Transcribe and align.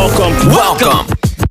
Welcome. 0.00 0.32
Welcome 0.48 1.04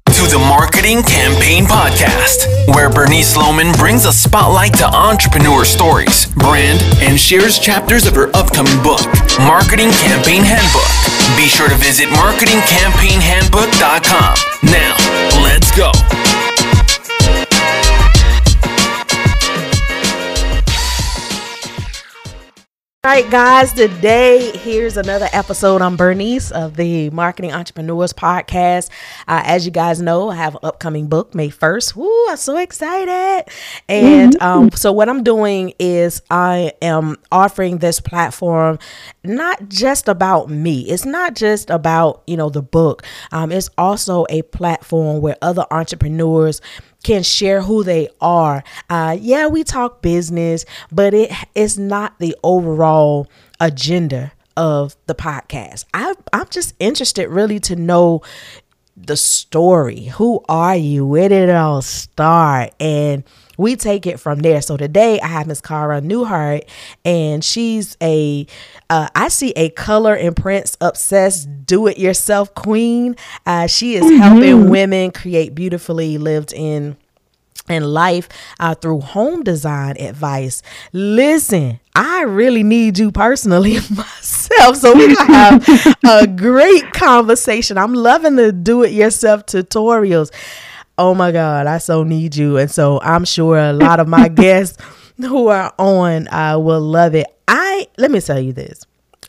to 0.10 0.26
the 0.26 0.42
Marketing 0.50 1.04
Campaign 1.04 1.66
Podcast, 1.66 2.48
where 2.74 2.90
Bernice 2.90 3.38
Loman 3.38 3.72
brings 3.74 4.06
a 4.06 4.12
spotlight 4.12 4.74
to 4.80 4.88
entrepreneur 4.88 5.64
stories, 5.64 6.26
brand, 6.34 6.82
and 6.98 7.20
shares 7.20 7.60
chapters 7.60 8.08
of 8.08 8.16
her 8.16 8.36
upcoming 8.36 8.82
book, 8.82 9.06
Marketing 9.38 9.92
Campaign 10.02 10.42
Handbook. 10.42 10.90
Be 11.38 11.46
sure 11.46 11.70
to 11.70 11.76
visit 11.76 12.10
marketingcampaignhandbook.com. 12.10 14.36
Now, 14.64 14.96
let's 15.46 15.70
go. 15.78 15.92
All 23.06 23.12
right, 23.12 23.32
guys, 23.32 23.72
today 23.72 24.52
here's 24.58 24.98
another 24.98 25.30
episode. 25.32 25.82
I'm 25.82 25.96
Bernice 25.96 26.52
of 26.52 26.76
the 26.76 27.10
Marketing 27.12 27.54
Entrepreneurs 27.54 28.12
Podcast. 28.12 28.90
Uh, 29.26 29.42
as 29.46 29.66
you 29.66 29.72
guys 29.72 30.02
know, 30.02 30.28
I 30.28 30.36
have 30.36 30.56
an 30.56 30.60
upcoming 30.64 31.08
book 31.08 31.34
May 31.34 31.48
1st. 31.48 31.96
Woo, 31.96 32.26
I'm 32.28 32.36
so 32.36 32.58
excited. 32.58 33.50
And 33.88 34.42
um, 34.42 34.72
so, 34.72 34.92
what 34.92 35.08
I'm 35.08 35.24
doing 35.24 35.76
is 35.80 36.22
I 36.30 36.74
am 36.82 37.16
offering 37.32 37.78
this 37.78 38.02
platform 38.02 38.80
not 39.24 39.70
just 39.70 40.10
about 40.10 40.50
me, 40.50 40.82
it's 40.90 41.06
not 41.06 41.38
just 41.38 41.70
about, 41.70 42.24
you 42.28 42.36
know, 42.36 42.50
the 42.50 42.62
book, 42.62 43.04
um, 43.32 43.54
it's 43.54 43.70
also 43.78 44.26
a 44.30 44.42
platform 44.42 45.22
where 45.22 45.38
other 45.42 45.66
entrepreneurs 45.72 46.60
can 47.04 47.24
share 47.24 47.62
who 47.62 47.84
they 47.84 48.10
are. 48.20 48.64
Uh, 48.90 49.16
yeah, 49.20 49.48
we 49.48 49.64
talk 49.64 50.02
business, 50.02 50.66
but 50.92 51.14
it 51.14 51.30
it 51.30 51.32
is 51.56 51.78
not 51.78 52.18
the 52.20 52.36
overall 52.44 53.28
agenda 53.60 54.32
of 54.58 54.96
the 55.06 55.16
podcast. 55.16 55.86
I, 55.94 56.16
I'm 56.34 56.48
just 56.50 56.74
interested 56.80 57.30
really 57.30 57.60
to 57.62 57.76
know 57.76 58.22
the 58.98 59.16
story. 59.18 60.06
Who 60.06 60.44
are 60.50 60.76
you? 60.76 61.06
Where 61.06 61.30
did 61.30 61.50
it 61.50 61.56
all 61.56 61.82
start? 61.82 62.74
And 62.80 63.24
we 63.60 63.76
take 63.76 64.08
it 64.08 64.20
from 64.20 64.40
there. 64.40 64.62
So 64.62 64.78
today 64.78 65.20
I 65.20 65.28
have 65.28 65.46
Miss 65.46 65.60
Cara 65.60 66.00
Newhart, 66.02 66.68
and 67.04 67.44
she's 67.44 67.98
a 68.02 68.48
uh, 68.90 69.10
I 69.14 69.28
see 69.28 69.52
a 69.52 69.70
color 69.70 70.16
and 70.16 70.36
prints 70.36 70.78
obsessed 70.80 71.66
do 71.66 71.86
it 71.88 71.98
yourself 71.98 72.56
queen. 72.56 73.18
Uh, 73.46 73.68
she 73.68 73.96
is 73.96 74.10
helping 74.18 74.70
women 74.70 75.12
create 75.12 75.54
beautifully 75.54 76.18
lived 76.18 76.54
in 76.54 76.96
in 77.68 77.84
life 77.84 78.30
uh, 78.60 78.74
through 78.76 79.02
home 79.02 79.44
design 79.44 79.96
advice. 80.00 80.64
Listen, 80.94 81.80
I 81.94 82.24
really 82.24 82.64
need 82.64 82.98
you 82.98 83.12
personally 83.12 83.74
myself. 83.92 84.78
So 84.78 84.96
we 84.96 85.14
gonna 85.14 85.34
have 85.34 85.98
a 86.06 86.28
great 86.28 86.94
conversation. 86.94 87.78
I'm 87.78 87.94
loving 87.94 88.38
the 88.38 88.54
do 88.54 88.84
it 88.84 88.94
yourself 88.94 89.46
tutorials. 89.46 90.32
Oh 91.00 91.16
my 91.16 91.32
God, 91.32 91.66
I 91.66 91.78
so 91.78 92.04
need 92.04 92.36
you. 92.36 92.58
And 92.58 92.70
so 92.70 93.00
I'm 93.02 93.24
sure 93.24 93.58
a 93.58 93.72
lot 93.72 94.02
of 94.02 94.10
my 94.10 94.28
guests 94.44 94.78
who 95.16 95.48
are 95.48 95.74
on 95.80 96.28
uh, 96.28 96.60
will 96.60 96.82
love 96.82 97.16
it. 97.16 97.26
I 97.48 97.88
let 97.98 98.12
me 98.12 98.20
tell 98.20 98.40
you 98.40 98.52
this. 98.52 98.86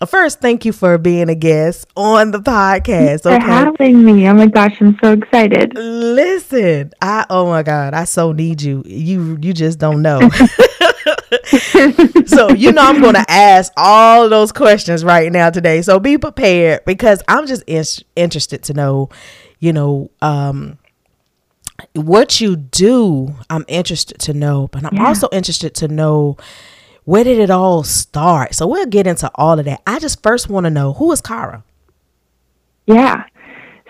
First, 0.08 0.40
thank 0.40 0.64
you 0.64 0.72
for 0.72 0.98
being 0.98 1.28
a 1.28 1.36
guest 1.36 1.86
on 1.94 2.32
the 2.32 2.40
podcast. 2.40 3.22
For 3.22 3.38
having 3.38 4.04
me. 4.04 4.28
Oh 4.28 4.34
my 4.34 4.46
gosh, 4.46 4.80
I'm 4.80 4.98
so 5.00 5.12
excited. 5.12 5.76
Listen, 5.76 6.90
I 7.00 7.24
oh 7.30 7.46
my 7.46 7.62
god, 7.62 7.94
I 7.94 8.02
so 8.02 8.32
need 8.32 8.62
you. 8.62 8.82
You 8.84 9.38
you 9.40 9.52
just 9.52 9.78
don't 9.78 10.02
know. 10.02 10.18
so 12.26 12.50
you 12.50 12.72
know 12.72 12.82
I'm 12.82 13.00
going 13.00 13.14
to 13.14 13.24
ask 13.28 13.72
all 13.76 14.28
those 14.28 14.50
questions 14.50 15.04
right 15.04 15.30
now 15.30 15.50
today. 15.50 15.82
So 15.82 16.00
be 16.00 16.18
prepared 16.18 16.84
because 16.84 17.22
I'm 17.28 17.46
just 17.46 17.62
in- 17.68 17.84
interested 18.16 18.64
to 18.64 18.74
know, 18.74 19.10
you 19.60 19.72
know, 19.72 20.10
um 20.20 20.78
what 21.94 22.40
you 22.40 22.56
do. 22.56 23.34
I'm 23.48 23.64
interested 23.68 24.18
to 24.20 24.32
know, 24.32 24.68
but 24.72 24.84
I'm 24.84 24.94
Yeah. 24.94 25.06
also 25.06 25.28
interested 25.32 25.74
to 25.76 25.88
know 25.88 26.36
where 27.04 27.24
did 27.24 27.38
it 27.38 27.50
all 27.50 27.82
start. 27.82 28.54
So 28.54 28.66
we'll 28.66 28.86
get 28.86 29.06
into 29.06 29.30
all 29.34 29.58
of 29.58 29.64
that. 29.64 29.80
I 29.86 29.98
just 29.98 30.22
first 30.22 30.48
want 30.48 30.64
to 30.64 30.70
know 30.70 30.92
who 30.94 31.10
is 31.12 31.20
Cara? 31.20 31.62
Yeah. 32.86 33.24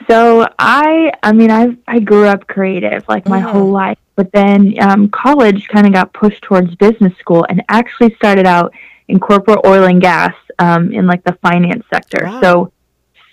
So 0.09 0.49
I, 0.59 1.12
I 1.23 1.33
mean, 1.33 1.50
I 1.50 1.77
I 1.87 2.00
grew 2.00 2.27
up 2.27 2.47
creative 2.47 3.05
like 3.09 3.29
my 3.29 3.41
Mhm. 3.41 3.50
whole 3.53 3.71
life, 3.71 3.99
but 4.17 4.33
then 4.33 4.75
um, 4.81 5.09
college 5.11 5.69
kind 5.69 5.87
of 5.87 5.93
got 5.93 6.12
pushed 6.12 6.43
towards 6.43 6.75
business 6.77 7.12
school, 7.19 7.45
and 7.49 7.62
actually 7.69 8.15
started 8.15 8.47
out 8.47 8.73
in 9.09 9.21
corporate 9.21 9.61
oil 9.67 9.84
and 9.84 10.00
gas 10.00 10.34
um, 10.59 10.93
in 10.93 11.06
like 11.06 11.23
the 11.25 11.33
finance 11.43 11.84
sector. 11.93 12.25
Wow. 12.27 12.41
So 12.43 12.73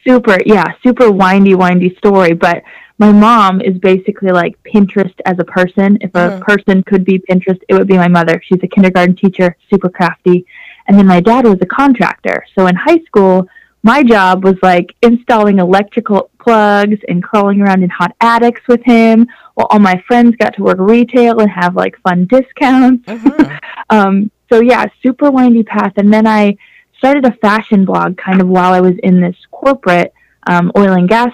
super, 0.06 0.38
yeah, 0.46 0.73
super 0.84 1.12
windy, 1.12 1.56
windy 1.56 1.96
story. 1.96 2.34
But 2.34 2.63
my 3.00 3.12
mom 3.12 3.62
is 3.62 3.78
basically 3.78 4.31
like 4.31 4.58
Pinterest 4.63 5.13
as 5.25 5.38
a 5.40 5.44
person. 5.44 5.97
If 6.02 6.12
a 6.16 6.31
Mhm. 6.31 6.41
person 6.41 6.84
could 6.84 7.06
be 7.06 7.19
Pinterest, 7.19 7.62
it 7.69 7.74
would 7.75 7.88
be 7.88 7.97
my 7.97 8.08
mother. 8.08 8.41
She's 8.44 8.62
a 8.63 8.68
kindergarten 8.68 9.16
teacher, 9.16 9.56
super 9.69 9.90
crafty. 9.90 10.46
And 10.88 10.97
then 10.97 11.06
my 11.06 11.19
dad 11.19 11.46
was 11.46 11.58
a 11.62 11.66
contractor. 11.66 12.44
So 12.56 12.66
in 12.68 12.75
high 12.75 13.00
school, 13.06 13.47
my 13.84 14.02
job 14.03 14.44
was 14.44 14.56
like 14.63 14.96
installing 15.02 15.59
electrical 15.59 16.30
plugs 16.40 16.97
and 17.08 17.22
crawling 17.22 17.62
around 17.62 17.84
in 17.84 17.90
hot 17.90 18.16
attics 18.22 18.62
with 18.68 18.84
him 18.84 19.28
while 19.53 19.68
all 19.69 19.79
my 19.79 20.02
friends 20.08 20.35
got 20.38 20.56
to 20.56 20.64
work 20.64 20.78
retail 20.79 21.40
and 21.40 21.52
have 21.52 21.75
like 21.75 21.96
fun 22.00 22.25
discounts. 22.25 23.06
Mhm. 23.08 23.59
Um, 23.90 24.31
so 24.52 24.59
yeah, 24.59 24.85
super 25.02 25.31
windy 25.31 25.64
path. 25.64 25.94
And 25.96 26.12
then 26.14 26.28
I 26.28 26.58
started 26.97 27.25
a 27.25 27.31
fashion 27.34 27.85
blog 27.85 28.18
kind 28.18 28.41
of 28.41 28.47
while 28.50 28.74
I 28.74 28.81
was 28.81 28.96
in 29.03 29.22
this 29.22 29.38
corporate 29.52 30.14
um, 30.47 30.72
oil 30.78 30.94
and 30.94 31.08
gas 31.08 31.31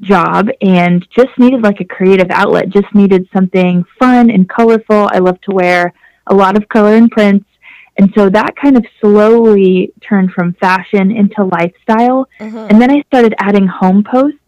job 0.00 0.48
and 0.60 1.06
just 1.14 1.36
needed 1.38 1.62
like 1.62 1.80
a 1.80 1.84
creative 1.84 2.30
outlet, 2.30 2.68
just 2.70 2.92
needed 2.94 3.28
something 3.32 3.84
fun 3.98 4.30
and 4.30 4.48
colorful. 4.48 5.08
I 5.12 5.18
love 5.18 5.40
to 5.42 5.52
wear 5.52 5.92
a 6.28 6.34
lot 6.34 6.56
of 6.56 6.68
color 6.68 6.94
and 6.94 7.10
prints. 7.10 7.46
And 7.98 8.12
so 8.16 8.30
that 8.30 8.54
kind 8.56 8.76
of 8.76 8.84
slowly 9.00 9.92
turned 10.00 10.30
from 10.32 10.52
fashion 10.54 11.10
into 11.10 11.44
lifestyle. 11.44 12.28
Mhm. 12.40 12.70
And 12.70 12.80
then 12.80 12.90
I 12.92 13.02
started 13.08 13.34
adding 13.40 13.66
home 13.66 14.04
posts. 14.04 14.38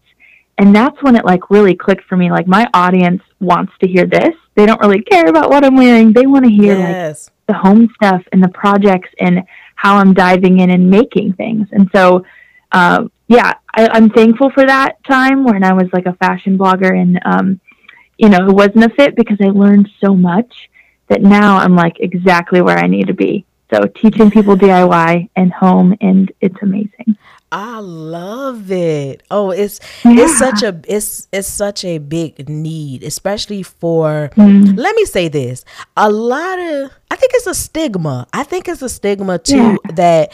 And 0.57 0.75
that's 0.75 1.01
when 1.01 1.15
it 1.15 1.25
like 1.25 1.49
really 1.49 1.75
clicked 1.75 2.03
for 2.05 2.15
me. 2.15 2.31
Like 2.31 2.47
my 2.47 2.67
audience 2.73 3.21
wants 3.39 3.73
to 3.81 3.87
hear 3.87 4.05
this. 4.05 4.35
They 4.55 4.65
don't 4.65 4.79
really 4.79 5.01
care 5.01 5.27
about 5.27 5.49
what 5.49 5.65
I'm 5.65 5.75
wearing. 5.75 6.13
They 6.13 6.27
want 6.27 6.45
to 6.45 6.51
hear 6.51 6.75
like 6.77 7.17
the 7.47 7.53
home 7.53 7.89
stuff 7.95 8.21
and 8.31 8.43
the 8.43 8.49
projects 8.49 9.09
and 9.19 9.43
how 9.75 9.97
I'm 9.97 10.13
diving 10.13 10.59
in 10.59 10.69
and 10.69 10.89
making 10.89 11.33
things. 11.33 11.67
And 11.71 11.89
so, 11.93 12.23
uh, 12.71 13.05
yeah, 13.31 13.53
I, 13.73 13.87
I'm 13.87 14.09
thankful 14.09 14.49
for 14.51 14.65
that 14.65 15.01
time 15.05 15.43
when 15.45 15.63
I 15.63 15.73
was 15.73 15.87
like 15.93 16.05
a 16.05 16.13
fashion 16.13 16.57
blogger 16.57 16.91
and, 17.01 17.19
um, 17.25 17.59
you 18.17 18.27
know, 18.29 18.45
it 18.47 18.53
wasn't 18.53 18.83
a 18.83 18.89
fit 18.89 19.15
because 19.15 19.37
I 19.41 19.45
learned 19.49 19.89
so 20.03 20.15
much 20.15 20.69
that 21.07 21.21
now 21.21 21.57
I'm 21.57 21.75
like 21.75 21.97
exactly 21.99 22.61
where 22.61 22.77
I 22.77 22.87
need 22.87 23.07
to 23.07 23.13
be. 23.13 23.45
So 23.73 23.85
teaching 23.85 24.29
people 24.31 24.57
DIY 24.57 25.29
and 25.37 25.53
home, 25.53 25.95
and 26.01 26.29
it's 26.41 26.57
amazing. 26.61 27.15
I 27.53 27.79
love 27.79 28.69
it. 28.69 29.23
Oh, 29.31 29.51
it's 29.51 29.79
Yeah. 30.03 30.23
it's 30.23 30.37
such 30.37 30.61
a 30.61 30.81
it's 30.87 31.27
it's 31.31 31.47
such 31.47 31.85
a 31.85 31.97
big 31.99 32.49
need, 32.49 33.03
especially 33.03 33.63
for 33.63 34.29
Mm. 34.35 34.77
let 34.77 34.93
me 34.97 35.05
say 35.05 35.29
this. 35.29 35.63
A 35.95 36.09
lot 36.11 36.59
of 36.59 36.91
I 37.09 37.15
think 37.15 37.31
it's 37.35 37.47
a 37.47 37.53
stigma. 37.55 38.27
I 38.33 38.43
think 38.43 38.67
it's 38.67 38.81
a 38.81 38.89
stigma 38.89 39.37
too 39.39 39.55
Yeah. 39.55 39.93
that 39.95 40.31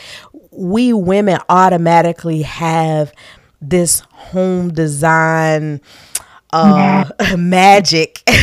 we 0.58 0.94
women 0.94 1.40
automatically 1.50 2.44
have 2.44 3.14
this 3.62 4.02
home 4.12 4.74
design 4.74 5.82
uh 6.54 7.10
magic. 7.38 8.24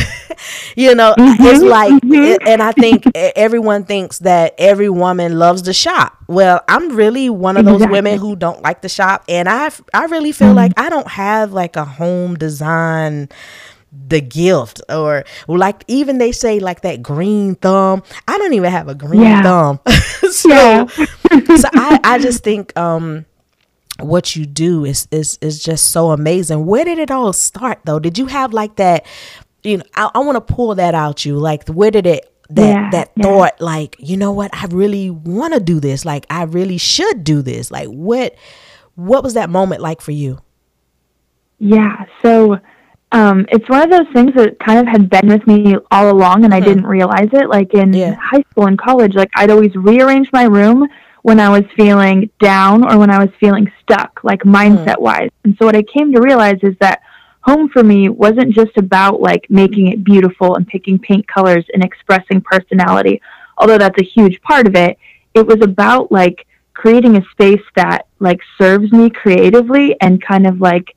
You 0.75 0.95
know 0.95 1.15
it's 1.41 1.61
Mhm, 1.61 1.63
like 1.63 1.97
mhm. 2.03 2.37
and 2.45 2.61
i 2.61 2.71
think 2.71 3.07
everyone 3.15 3.85
thinks 3.85 4.19
that 4.19 4.53
every 4.57 4.89
woman 4.89 5.37
loves 5.39 5.61
to 5.63 5.73
shop. 5.73 6.17
Well 6.27 6.61
i'm 6.67 6.95
really 6.95 7.29
one 7.29 7.57
of 7.57 7.65
those 7.65 7.85
women 7.85 8.17
who 8.19 8.35
don't 8.35 8.61
like 8.61 8.81
to 8.81 8.89
shop 8.89 9.23
and 9.27 9.47
i 9.49 9.69
i 9.93 10.05
really 10.05 10.31
feel 10.31 10.53
like 10.53 10.73
i 10.77 10.89
don't 10.89 11.07
have 11.07 11.53
like 11.53 11.75
a 11.75 11.85
home 11.85 12.35
design 12.35 13.29
the 14.07 14.21
gift 14.21 14.81
or 14.89 15.23
like 15.47 15.83
even 15.87 16.17
they 16.17 16.31
say 16.31 16.59
like 16.59 16.81
that 16.81 17.01
green 17.01 17.55
thumb 17.55 18.03
i 18.27 18.37
don't 18.37 18.53
even 18.53 18.69
have 18.71 18.87
a 18.87 18.95
green 18.95 19.21
Yeah. 19.21 19.41
thumb 19.43 19.79
so 20.31 20.49
Yeah. 20.49 20.85
so 21.55 21.69
I, 21.73 21.99
I 22.03 22.19
just 22.19 22.43
think 22.43 22.77
um 22.77 23.25
what 23.99 24.35
you 24.35 24.45
do 24.45 24.83
is 24.85 25.07
is 25.11 25.39
is 25.41 25.63
just 25.63 25.91
so 25.91 26.11
amazing. 26.11 26.65
Where 26.65 26.83
did 26.83 26.99
it 26.99 27.09
all 27.09 27.31
start 27.31 27.79
though? 27.85 27.97
Did 27.97 28.17
you 28.17 28.25
have 28.25 28.51
like 28.51 28.75
that 28.75 29.05
you 29.63 29.77
know, 29.77 29.83
I, 29.95 30.11
I 30.13 30.19
want 30.19 30.35
to 30.45 30.53
pull 30.53 30.75
that 30.75 30.93
out 30.93 31.23
you. 31.23 31.37
Like 31.37 31.67
where 31.69 31.91
did 31.91 32.05
it 32.05 32.29
that 32.49 32.61
Yeah, 32.67 32.89
that 32.91 33.11
yeah. 33.15 33.23
thought 33.23 33.61
like, 33.61 33.95
you 33.97 34.17
know 34.17 34.33
what, 34.33 34.53
I 34.53 34.65
really 34.65 35.09
want 35.09 35.53
to 35.53 35.61
do 35.61 35.79
this. 35.79 36.03
Like 36.03 36.25
I 36.29 36.43
really 36.43 36.77
should 36.77 37.23
do 37.23 37.41
this. 37.41 37.71
Like 37.71 37.87
what 37.87 38.35
what 38.95 39.23
was 39.23 39.33
that 39.35 39.49
moment 39.49 39.81
like 39.81 40.01
for 40.01 40.11
you? 40.11 40.39
Yeah. 41.59 42.05
So 42.21 42.57
um, 43.15 43.45
it's 43.49 43.67
one 43.69 43.81
of 43.81 43.89
those 43.89 44.11
things 44.13 44.33
that 44.35 44.59
kind 44.59 44.77
of 44.77 44.87
had 44.87 45.09
been 45.09 45.27
with 45.29 45.47
me 45.47 45.77
all 45.89 46.11
along, 46.11 46.43
and 46.43 46.53
I 46.53 46.59
didn't 46.59 46.85
realize 46.85 47.29
it. 47.31 47.49
Like 47.49 47.73
in 47.73 47.93
Yeah. 47.93 48.15
high 48.21 48.43
school 48.51 48.67
and 48.67 48.77
college, 48.77 49.15
like 49.15 49.31
I'd 49.35 49.49
always 49.49 49.73
rearrange 49.75 50.29
my 50.33 50.43
room 50.43 50.85
when 51.21 51.39
I 51.39 51.47
was 51.47 51.63
feeling 51.77 52.29
down 52.39 52.83
or 52.83 52.99
when 52.99 53.09
I 53.09 53.17
was 53.19 53.29
feeling 53.39 53.71
stuck, 53.81 54.19
like 54.23 54.41
mindset 54.43 54.99
wise. 54.99 55.29
And 55.45 55.55
so 55.57 55.65
what 55.65 55.77
I 55.77 55.81
came 55.83 56.11
to 56.13 56.21
realize 56.21 56.59
is 56.61 56.75
that 56.81 57.01
home 57.39 57.69
for 57.69 57.83
me 57.83 58.09
wasn't 58.09 58.53
just 58.53 58.75
about 58.77 59.21
like 59.21 59.49
making 59.49 59.87
it 59.87 60.03
beautiful 60.03 60.55
and 60.55 60.67
picking 60.67 60.99
paint 60.99 61.25
colors 61.27 61.65
and 61.73 61.83
expressing 61.83 62.41
personality, 62.41 63.21
although 63.57 63.77
that's 63.77 63.99
a 63.99 64.03
huge 64.03 64.41
part 64.41 64.67
of 64.67 64.75
it. 64.75 64.97
It 65.33 65.47
was 65.47 65.61
about 65.61 66.11
like 66.11 66.45
creating 66.73 67.15
a 67.15 67.25
space 67.31 67.63
that 67.75 68.07
like 68.19 68.41
serves 68.57 68.91
me 68.91 69.09
creatively 69.09 69.95
and 70.01 70.21
kind 70.21 70.45
of 70.45 70.59
like 70.59 70.94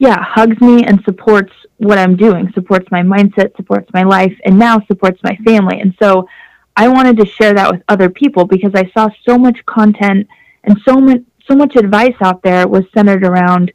yeah, 0.00 0.16
hugs 0.18 0.58
me 0.62 0.82
and 0.84 0.98
supports 1.04 1.52
what 1.76 1.98
I'm 1.98 2.16
doing, 2.16 2.50
supports 2.54 2.90
my 2.90 3.02
mindset, 3.02 3.54
supports 3.54 3.90
my 3.92 4.02
life, 4.02 4.34
and 4.46 4.58
now 4.58 4.80
supports 4.88 5.20
my 5.22 5.36
family. 5.44 5.78
And 5.78 5.94
so 6.02 6.26
I 6.74 6.88
wanted 6.88 7.18
to 7.18 7.26
share 7.26 7.52
that 7.52 7.70
with 7.70 7.82
other 7.86 8.08
people 8.08 8.46
because 8.46 8.72
I 8.74 8.90
saw 8.96 9.10
so 9.28 9.36
much 9.36 9.58
content 9.66 10.26
and 10.64 10.78
so 10.88 10.96
much 10.96 11.20
so 11.46 11.54
much 11.54 11.76
advice 11.76 12.14
out 12.22 12.42
there 12.42 12.66
was 12.66 12.84
centered 12.94 13.24
around 13.24 13.72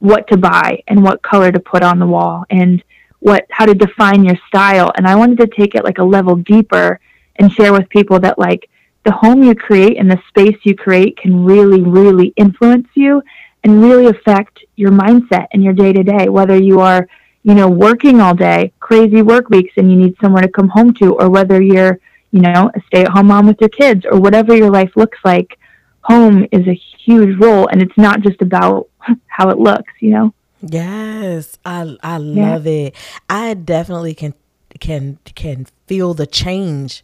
what 0.00 0.26
to 0.28 0.36
buy 0.36 0.82
and 0.88 1.04
what 1.04 1.22
color 1.22 1.52
to 1.52 1.60
put 1.60 1.84
on 1.84 2.00
the 2.00 2.06
wall 2.06 2.44
and 2.50 2.82
what 3.20 3.46
how 3.50 3.64
to 3.64 3.74
define 3.74 4.24
your 4.24 4.38
style 4.48 4.90
and 4.96 5.06
I 5.06 5.14
wanted 5.14 5.38
to 5.38 5.46
take 5.46 5.76
it 5.76 5.84
like 5.84 5.98
a 5.98 6.04
level 6.04 6.34
deeper 6.34 6.98
and 7.36 7.52
share 7.52 7.72
with 7.72 7.88
people 7.90 8.18
that 8.20 8.38
like 8.38 8.68
the 9.04 9.12
home 9.12 9.42
you 9.44 9.54
create 9.54 9.98
and 9.98 10.10
the 10.10 10.20
space 10.28 10.56
you 10.64 10.74
create 10.74 11.16
can 11.16 11.44
really 11.44 11.82
really 11.82 12.32
influence 12.36 12.88
you 12.94 13.22
and 13.64 13.82
really 13.82 14.06
affect 14.06 14.60
your 14.76 14.90
mindset 14.90 15.46
and 15.52 15.62
your 15.62 15.72
day 15.72 15.92
to 15.92 16.02
day 16.02 16.28
whether 16.28 16.56
you 16.56 16.80
are 16.80 17.08
you 17.42 17.54
know 17.54 17.68
working 17.68 18.20
all 18.20 18.34
day 18.34 18.72
crazy 18.80 19.22
work 19.22 19.48
weeks 19.50 19.72
and 19.76 19.90
you 19.90 19.96
need 19.96 20.14
somewhere 20.20 20.42
to 20.42 20.48
come 20.48 20.68
home 20.68 20.92
to 20.94 21.14
or 21.14 21.28
whether 21.28 21.60
you're 21.60 21.98
you 22.30 22.40
know, 22.40 22.70
a 22.74 22.80
stay 22.86 23.02
at 23.02 23.08
home 23.08 23.26
mom 23.26 23.46
with 23.46 23.60
your 23.60 23.68
kids 23.68 24.04
or 24.10 24.20
whatever 24.20 24.54
your 24.54 24.70
life 24.70 24.92
looks 24.96 25.18
like, 25.24 25.58
home 26.02 26.46
is 26.52 26.66
a 26.66 26.80
huge 27.04 27.38
role 27.40 27.66
and 27.68 27.82
it's 27.82 27.96
not 27.96 28.20
just 28.20 28.40
about 28.40 28.88
how 29.26 29.48
it 29.50 29.58
looks, 29.58 29.92
you 30.00 30.10
know? 30.10 30.34
Yes, 30.62 31.58
I 31.64 31.96
I 32.02 32.18
love 32.18 32.66
yeah. 32.66 32.72
it. 32.72 32.94
I 33.28 33.54
definitely 33.54 34.14
can 34.14 34.34
can 34.78 35.18
can 35.34 35.66
feel 35.86 36.12
the 36.12 36.26
change 36.26 37.02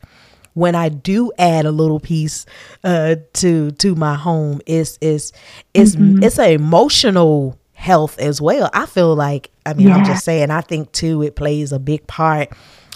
when 0.57 0.75
I 0.75 0.89
do 0.89 1.31
add 1.39 1.67
a 1.67 1.71
little 1.71 2.01
piece 2.01 2.47
uh, 2.83 3.17
to 3.35 3.71
to 3.71 3.95
my 3.95 4.15
home. 4.15 4.61
It's 4.67 4.99
it's 5.01 5.33
it's 5.75 5.95
mm-hmm. 5.95 6.23
it's 6.23 6.39
an 6.39 6.51
emotional 6.51 7.59
health 7.75 8.19
as 8.19 8.41
well. 8.41 8.71
I 8.75 8.87
feel 8.87 9.15
like 9.15 9.51
I 9.65 9.75
mean 9.75 9.89
yeah. 9.89 9.97
I'm 9.97 10.05
just 10.05 10.25
saying 10.25 10.51
I 10.51 10.63
think 10.63 10.93
too 10.93 11.23
it 11.23 11.37
plays 11.37 11.73
a 11.73 11.79
big 11.79 12.07
part 12.07 12.49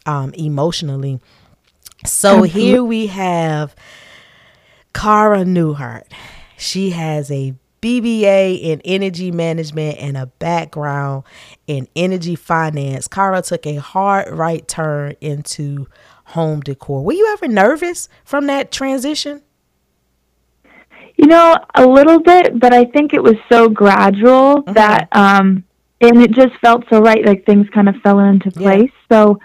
um, 0.06 0.34
emotionally 0.34 1.20
so 2.06 2.44
Absolutely. 2.44 2.60
here 2.60 2.84
we 2.84 3.06
have 3.08 3.74
Cara 4.94 5.44
Newhart. 5.44 6.04
She 6.56 6.90
has 6.90 7.30
a 7.30 7.54
BBA 7.82 8.60
in 8.60 8.80
energy 8.84 9.30
management 9.30 9.98
and 9.98 10.16
a 10.16 10.26
background 10.26 11.24
in 11.66 11.88
energy 11.96 12.36
finance. 12.36 13.06
Cara 13.06 13.42
took 13.42 13.66
a 13.66 13.76
hard 13.76 14.30
right 14.30 14.66
turn 14.66 15.14
into 15.20 15.86
home 16.30 16.60
decor. 16.60 17.02
Were 17.02 17.12
you 17.12 17.28
ever 17.32 17.48
nervous 17.48 18.08
from 18.24 18.46
that 18.46 18.72
transition? 18.72 19.42
You 21.16 21.26
know, 21.26 21.56
a 21.74 21.86
little 21.86 22.20
bit, 22.20 22.58
but 22.58 22.72
I 22.72 22.86
think 22.86 23.12
it 23.12 23.22
was 23.22 23.34
so 23.50 23.68
gradual 23.68 24.62
mm-hmm. 24.62 24.72
that 24.72 25.08
um 25.12 25.64
and 26.00 26.22
it 26.22 26.32
just 26.32 26.54
felt 26.60 26.84
so 26.88 27.00
right 27.00 27.24
like 27.24 27.44
things 27.44 27.66
kind 27.74 27.88
of 27.88 27.96
fell 28.02 28.20
into 28.20 28.50
place. 28.50 28.90
Yeah. 29.10 29.16
So 29.16 29.40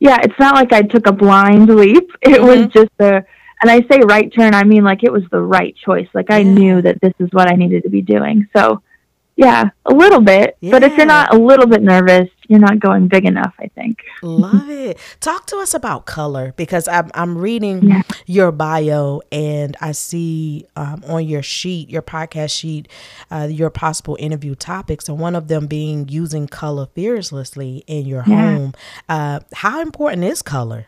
yeah, 0.00 0.18
it's 0.22 0.38
not 0.38 0.54
like 0.54 0.72
I 0.72 0.82
took 0.82 1.06
a 1.06 1.12
blind 1.12 1.68
leap. 1.68 2.10
It 2.22 2.40
mm-hmm. 2.40 2.46
was 2.46 2.66
just 2.68 2.92
a, 2.98 3.24
and 3.62 3.70
I 3.70 3.80
say 3.90 4.00
right 4.04 4.30
turn, 4.32 4.54
I 4.54 4.64
mean 4.64 4.84
like 4.84 5.02
it 5.02 5.12
was 5.12 5.22
the 5.30 5.40
right 5.40 5.74
choice. 5.76 6.08
Like 6.12 6.30
I 6.30 6.42
knew 6.42 6.82
that 6.82 7.00
this 7.00 7.14
is 7.18 7.30
what 7.32 7.50
I 7.50 7.54
needed 7.54 7.84
to 7.84 7.88
be 7.88 8.02
doing. 8.02 8.46
So 8.54 8.82
yeah, 9.36 9.70
a 9.86 9.94
little 9.94 10.20
bit. 10.20 10.56
Yeah. 10.60 10.72
But 10.72 10.82
if 10.84 10.96
you're 10.96 11.06
not 11.06 11.34
a 11.34 11.38
little 11.38 11.66
bit 11.66 11.82
nervous, 11.82 12.28
you're 12.48 12.60
not 12.60 12.78
going 12.78 13.08
big 13.08 13.24
enough, 13.24 13.54
I 13.58 13.68
think. 13.68 13.98
Love 14.22 14.68
it. 14.68 14.98
Talk 15.20 15.46
to 15.46 15.56
us 15.56 15.74
about 15.74 16.04
color 16.04 16.52
because 16.56 16.86
I'm, 16.88 17.10
I'm 17.14 17.38
reading 17.38 17.88
yeah. 17.88 18.02
your 18.26 18.52
bio 18.52 19.22
and 19.32 19.76
I 19.80 19.92
see 19.92 20.66
um, 20.76 21.02
on 21.06 21.26
your 21.26 21.42
sheet, 21.42 21.88
your 21.88 22.02
podcast 22.02 22.56
sheet, 22.56 22.88
uh, 23.30 23.48
your 23.50 23.70
possible 23.70 24.16
interview 24.20 24.54
topics, 24.54 25.08
and 25.08 25.18
one 25.18 25.34
of 25.34 25.48
them 25.48 25.66
being 25.66 26.08
using 26.08 26.46
color 26.46 26.86
fearlessly 26.94 27.84
in 27.86 28.06
your 28.06 28.24
yeah. 28.26 28.54
home. 28.54 28.74
Uh, 29.08 29.40
how 29.54 29.80
important 29.80 30.24
is 30.24 30.42
color? 30.42 30.86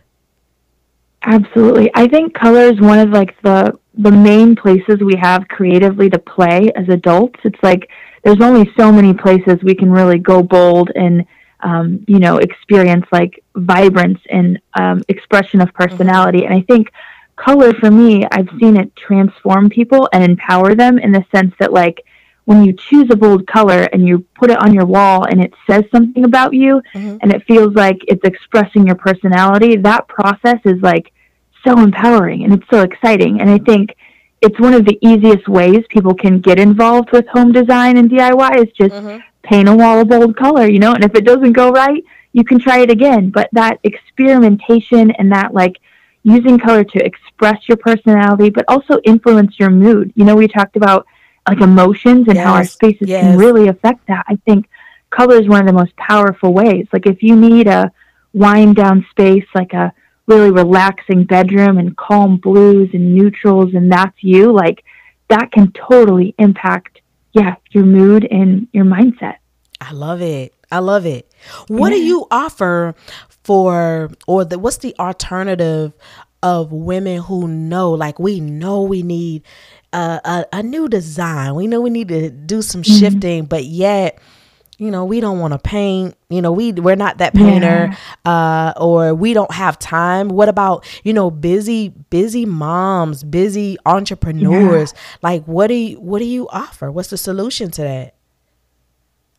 Absolutely. 1.23 1.91
I 1.94 2.06
think 2.06 2.35
color 2.35 2.62
is 2.62 2.81
one 2.81 2.99
of 2.99 3.11
like 3.11 3.41
the 3.43 3.79
the 3.99 4.12
main 4.12 4.55
places 4.55 5.00
we 5.00 5.17
have 5.17 5.49
creatively 5.49 6.11
to 6.11 6.19
play 6.19 6.70
as 6.76 6.88
adults. 6.88 7.41
It's 7.44 7.58
like 7.62 7.88
there's 8.23 8.41
only 8.41 8.70
so 8.79 8.93
many 8.93 9.14
places 9.14 9.56
we 9.62 9.75
can 9.75 9.91
really 9.91 10.19
go 10.19 10.43
bold 10.43 10.91
and 10.94 11.25
um, 11.66 12.04
you 12.06 12.20
know 12.20 12.38
experience 12.38 13.06
like 13.10 13.42
vibrance 13.56 14.20
and 14.30 14.60
um, 14.74 15.02
expression 15.08 15.60
of 15.60 15.72
personality. 15.74 16.44
And 16.44 16.54
I 16.54 16.62
think 16.62 16.92
color 17.34 17.74
for 17.74 17.90
me, 17.90 18.24
I've 18.30 18.48
seen 18.60 18.76
it 18.76 18.94
transform 18.96 19.68
people 19.68 20.08
and 20.12 20.22
empower 20.22 20.74
them 20.74 20.98
in 20.98 21.10
the 21.12 21.24
sense 21.34 21.52
that 21.58 21.72
like 21.72 22.04
when 22.44 22.64
you 22.64 22.72
choose 22.72 23.08
a 23.10 23.16
bold 23.16 23.46
color 23.48 23.88
and 23.92 24.06
you 24.06 24.24
put 24.36 24.50
it 24.50 24.58
on 24.62 24.72
your 24.72 24.86
wall 24.86 25.24
and 25.24 25.42
it 25.42 25.52
says 25.68 25.82
something 25.90 26.24
about 26.24 26.54
you 26.54 26.80
mm-hmm. 26.94 27.16
and 27.20 27.32
it 27.34 27.42
feels 27.44 27.74
like 27.74 27.98
it's 28.06 28.24
expressing 28.24 28.86
your 28.86 28.94
personality, 28.94 29.74
that 29.76 30.06
process 30.06 30.60
is 30.64 30.80
like 30.80 31.12
so 31.66 31.76
empowering 31.80 32.44
and 32.44 32.54
it's 32.54 32.70
so 32.70 32.82
exciting. 32.82 33.40
And 33.40 33.50
I 33.50 33.58
think 33.58 33.96
it's 34.40 34.60
one 34.60 34.74
of 34.74 34.84
the 34.84 34.96
easiest 35.02 35.48
ways 35.48 35.80
people 35.88 36.14
can 36.14 36.40
get 36.40 36.60
involved 36.60 37.10
with 37.10 37.26
home 37.26 37.50
design 37.50 37.96
and 37.96 38.08
DIY 38.08 38.56
is 38.64 38.72
just 38.72 38.94
mm-hmm. 38.94 39.19
Paint 39.46 39.69
a 39.69 39.75
wall 39.75 40.00
a 40.00 40.04
bold 40.04 40.37
color, 40.37 40.69
you 40.69 40.78
know, 40.78 40.93
and 40.93 41.04
if 41.04 41.14
it 41.14 41.25
doesn't 41.25 41.52
go 41.52 41.70
right, 41.70 42.04
you 42.32 42.44
can 42.44 42.58
try 42.58 42.81
it 42.81 42.90
again. 42.90 43.31
But 43.31 43.48
that 43.52 43.78
experimentation 43.84 45.10
and 45.12 45.32
that 45.32 45.54
like 45.54 45.76
using 46.22 46.58
color 46.58 46.84
to 46.84 47.04
express 47.04 47.69
your 47.69 47.76
personality, 47.76 48.50
but 48.50 48.64
also 48.69 48.98
influence 49.04 49.58
your 49.58 49.70
mood. 49.70 50.12
You 50.16 50.25
know, 50.25 50.34
we 50.34 50.48
talked 50.48 50.76
about 50.76 51.06
like 51.48 51.60
emotions 51.60 52.26
and 52.26 52.37
yes. 52.37 52.44
how 52.44 52.54
our 52.54 52.64
spaces 52.64 53.08
yes. 53.08 53.22
can 53.22 53.38
really 53.38 53.69
affect 53.69 54.06
that. 54.08 54.25
I 54.28 54.37
think 54.44 54.69
color 55.10 55.40
is 55.40 55.48
one 55.48 55.60
of 55.60 55.66
the 55.66 55.72
most 55.72 55.96
powerful 55.96 56.52
ways. 56.52 56.87
Like 56.93 57.06
if 57.06 57.22
you 57.22 57.37
need 57.37 57.69
a 57.69 57.93
wind 58.32 58.76
down 58.76 59.06
space, 59.10 59.46
like 59.54 59.72
a 59.72 59.93
really 60.26 60.50
relaxing 60.50 61.25
bedroom 61.25 61.78
and 61.78 61.96
calm 61.96 62.37
blues 62.38 62.90
and 62.93 63.14
neutrals 63.14 63.75
and 63.75 63.90
that's 63.90 64.22
you, 64.22 64.52
like 64.52 64.84
that 65.28 65.52
can 65.52 65.72
totally 65.72 66.34
impact, 66.38 67.00
yeah, 67.36 67.56
your 67.70 67.84
mood 67.84 68.26
and 68.30 68.66
your 68.72 68.86
mindset. 68.86 69.36
I 69.81 69.93
love 69.93 70.22
it. 70.22 70.55
I 70.72 70.78
love 70.78 71.05
it. 71.05 71.31
What 71.69 71.93
yeah. 71.93 71.98
do 71.98 72.05
you 72.05 72.26
offer 72.31 72.94
for, 73.44 74.10
or 74.26 74.44
the, 74.44 74.58
what's 74.58 74.78
the 74.78 74.94
alternative 74.98 75.93
of 76.43 76.72
women 76.72 77.20
who 77.20 77.46
know, 77.46 77.90
like 77.93 78.19
we 78.19 78.40
know 78.40 78.82
we 78.82 79.02
need 79.02 79.43
a, 79.93 80.20
a, 80.24 80.46
a 80.55 80.62
new 80.62 80.88
design. 80.88 81.55
We 81.55 81.66
know 81.66 81.81
we 81.81 81.90
need 81.90 82.08
to 82.08 82.31
do 82.31 82.62
some 82.62 82.82
mm-hmm. 82.82 82.98
shifting, 82.98 83.44
but 83.44 83.64
yet 83.64 84.19
you 84.78 84.90
know 84.90 85.04
we 85.04 85.20
don't 85.20 85.38
want 85.38 85.52
to 85.52 85.58
paint 85.58 86.16
you 86.28 86.42
know 86.42 86.52
we 86.52 86.72
we're 86.72 86.96
not 86.96 87.18
that 87.18 87.34
painter 87.34 87.94
yeah. 88.26 88.72
uh 88.72 88.72
or 88.76 89.14
we 89.14 89.32
don't 89.32 89.52
have 89.52 89.78
time 89.78 90.28
what 90.28 90.48
about 90.48 90.84
you 91.04 91.12
know 91.12 91.30
busy 91.30 91.88
busy 92.10 92.44
moms 92.44 93.24
busy 93.24 93.76
entrepreneurs 93.86 94.92
yeah. 94.94 95.00
like 95.22 95.44
what 95.44 95.68
do 95.68 95.74
you 95.74 96.00
what 96.00 96.18
do 96.18 96.24
you 96.24 96.48
offer 96.48 96.90
what's 96.90 97.10
the 97.10 97.16
solution 97.16 97.70
to 97.70 97.82
that 97.82 98.16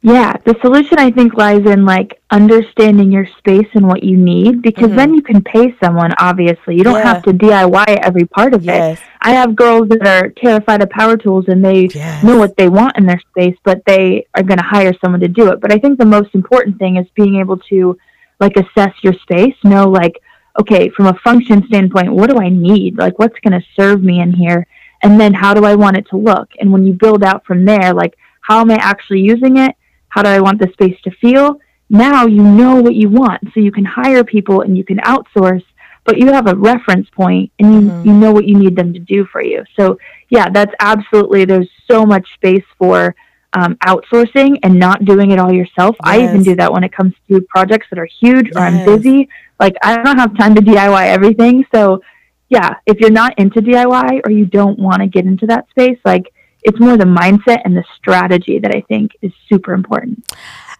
yeah, 0.02 0.38
the 0.46 0.56
solution 0.62 1.00
I 1.00 1.10
think 1.10 1.34
lies 1.34 1.66
in 1.66 1.84
like 1.84 2.22
understanding 2.30 3.12
your 3.12 3.26
space 3.40 3.68
and 3.74 3.88
what 3.88 4.04
you 4.04 4.16
need 4.16 4.62
because 4.62 4.88
mm-hmm. 4.88 4.96
then 4.96 5.14
you 5.16 5.24
can 5.24 5.42
pay 5.42 5.76
someone, 5.84 6.12
obviously. 6.20 6.76
You 6.76 6.84
don't 6.84 7.00
yeah. 7.00 7.14
have 7.14 7.24
to 7.24 7.34
DIY 7.34 7.88
every 8.04 8.26
part 8.26 8.54
of 8.54 8.64
yes. 8.64 9.00
it. 9.00 9.06
I 9.22 9.32
have 9.32 9.56
girls 9.56 9.90
that 9.90 10.06
are 10.06 10.30
terrified 10.30 10.84
of 10.84 10.92
power 10.92 11.18
tools 11.18 11.46
and 11.48 11.66
they 11.66 11.88
yes. 11.88 12.24
know 12.24 12.38
what 12.38 12.56
they 12.58 12.70
want 12.70 12.96
in 12.98 13.08
their 13.08 13.20
space, 13.32 13.58
but 13.64 13.82
they 13.88 14.28
are 14.36 14.44
going 14.44 14.60
to 14.60 14.64
hire 14.64 14.94
someone 15.02 15.20
to 15.22 15.28
do 15.28 15.52
it. 15.52 15.60
But 15.60 15.74
I 15.74 15.80
think 15.80 15.98
the 15.98 16.06
most 16.06 16.36
important 16.36 16.78
thing 16.78 16.98
is 16.98 17.08
being 17.16 17.40
able 17.40 17.58
to 17.70 17.98
like 18.40 18.56
assess 18.56 18.94
your 19.02 19.14
space, 19.14 19.56
know 19.64 19.90
like, 19.90 20.22
okay, 20.60 20.90
from 20.90 21.08
a 21.08 21.14
function 21.24 21.66
standpoint, 21.68 22.14
what 22.14 22.30
do 22.30 22.38
I 22.38 22.50
need? 22.50 22.98
Like, 22.98 23.18
what's 23.18 23.40
going 23.40 23.60
to 23.60 23.66
serve 23.76 24.04
me 24.04 24.22
in 24.22 24.32
here? 24.32 24.68
And 25.02 25.20
then 25.20 25.34
how 25.34 25.56
do 25.56 25.66
I 25.66 25.74
want 25.74 25.98
it 25.98 26.08
to 26.10 26.18
look? 26.18 26.50
And 26.60 26.72
when 26.72 26.86
you 26.86 26.94
build 26.94 27.24
out 27.24 27.46
from 27.46 27.66
there, 27.66 27.94
like, 27.94 28.16
how 28.42 28.62
am 28.62 28.70
I 28.70 28.76
actually 28.76 29.22
using 29.22 29.58
it? 29.58 29.76
How 30.10 30.22
do 30.24 30.30
I 30.30 30.40
want 30.40 30.60
the 30.60 30.70
space 30.74 31.00
to 31.04 31.12
feel? 31.12 31.60
Now 31.90 32.26
you 32.26 32.44
know 32.44 32.76
what 32.76 32.96
you 32.96 33.10
want. 33.10 33.42
So 33.54 33.60
you 33.60 33.72
can 33.72 33.86
hire 33.86 34.24
people 34.24 34.62
and 34.62 34.78
you 34.78 34.84
can 34.84 34.98
outsource, 34.98 35.64
but 36.04 36.18
you 36.18 36.28
have 36.28 36.48
a 36.48 36.56
reference 36.56 37.10
point 37.10 37.52
and 37.60 37.74
you, 37.74 37.82
mm-hmm. 37.90 38.08
you 38.08 38.14
know 38.14 38.32
what 38.32 38.46
you 38.46 38.58
need 38.58 38.76
them 38.76 38.94
to 38.94 39.00
do 39.00 39.26
for 39.26 39.42
you. 39.42 39.64
So, 39.80 39.98
yeah, 40.30 40.50
that's 40.50 40.74
absolutely, 40.80 41.46
there's 41.46 41.70
so 41.90 42.06
much 42.06 42.28
space 42.34 42.66
for 42.78 43.16
um, 43.54 43.76
outsourcing 43.86 44.60
and 44.64 44.78
not 44.78 45.06
doing 45.06 45.32
it 45.32 45.40
all 45.40 45.54
yourself. 45.54 45.96
Yes. 46.04 46.14
I 46.14 46.24
even 46.24 46.44
do 46.44 46.56
that 46.56 46.72
when 46.72 46.84
it 46.84 46.92
comes 46.92 47.14
to 47.30 47.42
projects 47.50 47.88
that 47.90 48.00
are 48.00 48.10
huge 48.22 48.48
yes. 48.48 48.56
or 48.56 48.60
I'm 48.60 48.86
busy. 48.86 49.30
Like, 49.60 49.76
I 49.82 50.02
don't 50.02 50.18
have 50.18 50.38
time 50.38 50.56
to 50.56 50.62
DIY 50.62 51.08
everything. 51.08 51.66
So, 51.74 52.02
yeah, 52.50 52.76
if 52.86 53.00
you're 53.00 53.12
not 53.12 53.38
into 53.38 53.62
DIY 53.62 54.22
or 54.26 54.32
you 54.32 54.46
don't 54.46 54.80
want 54.80 55.02
to 55.02 55.08
get 55.08 55.26
into 55.26 55.46
that 55.48 55.70
space, 55.70 56.00
like 56.06 56.34
it's 56.68 56.80
more 56.82 56.98
the 56.98 57.06
mindset 57.06 57.62
and 57.64 57.78
the 57.78 57.86
strategy 57.98 58.60
that 58.60 58.76
I 58.76 58.82
think 58.82 59.12
is 59.22 59.32
super 59.48 59.74
important. 59.74 60.30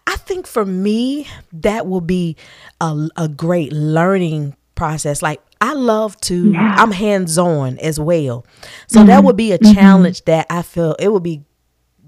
I 0.06 0.16
think 0.16 0.46
for 0.46 0.64
me, 0.64 1.26
that 1.52 1.86
will 1.86 2.02
be 2.02 2.36
a, 2.80 3.08
a 3.16 3.26
great 3.26 3.72
learning 3.72 4.54
process. 4.74 5.22
Like 5.22 5.40
I 5.62 5.72
love 5.72 6.20
to, 6.22 6.52
yeah. 6.52 6.76
I'm 6.78 6.92
hands 6.92 7.38
on 7.38 7.78
as 7.78 7.98
well. 7.98 8.46
So 8.86 8.98
mm-hmm. 8.98 9.08
that 9.08 9.24
would 9.24 9.36
be 9.36 9.52
a 9.52 9.58
mm-hmm. 9.58 9.74
challenge 9.74 10.24
that 10.26 10.46
I 10.50 10.60
feel 10.60 10.94
it 10.98 11.10
would 11.10 11.22
be 11.22 11.44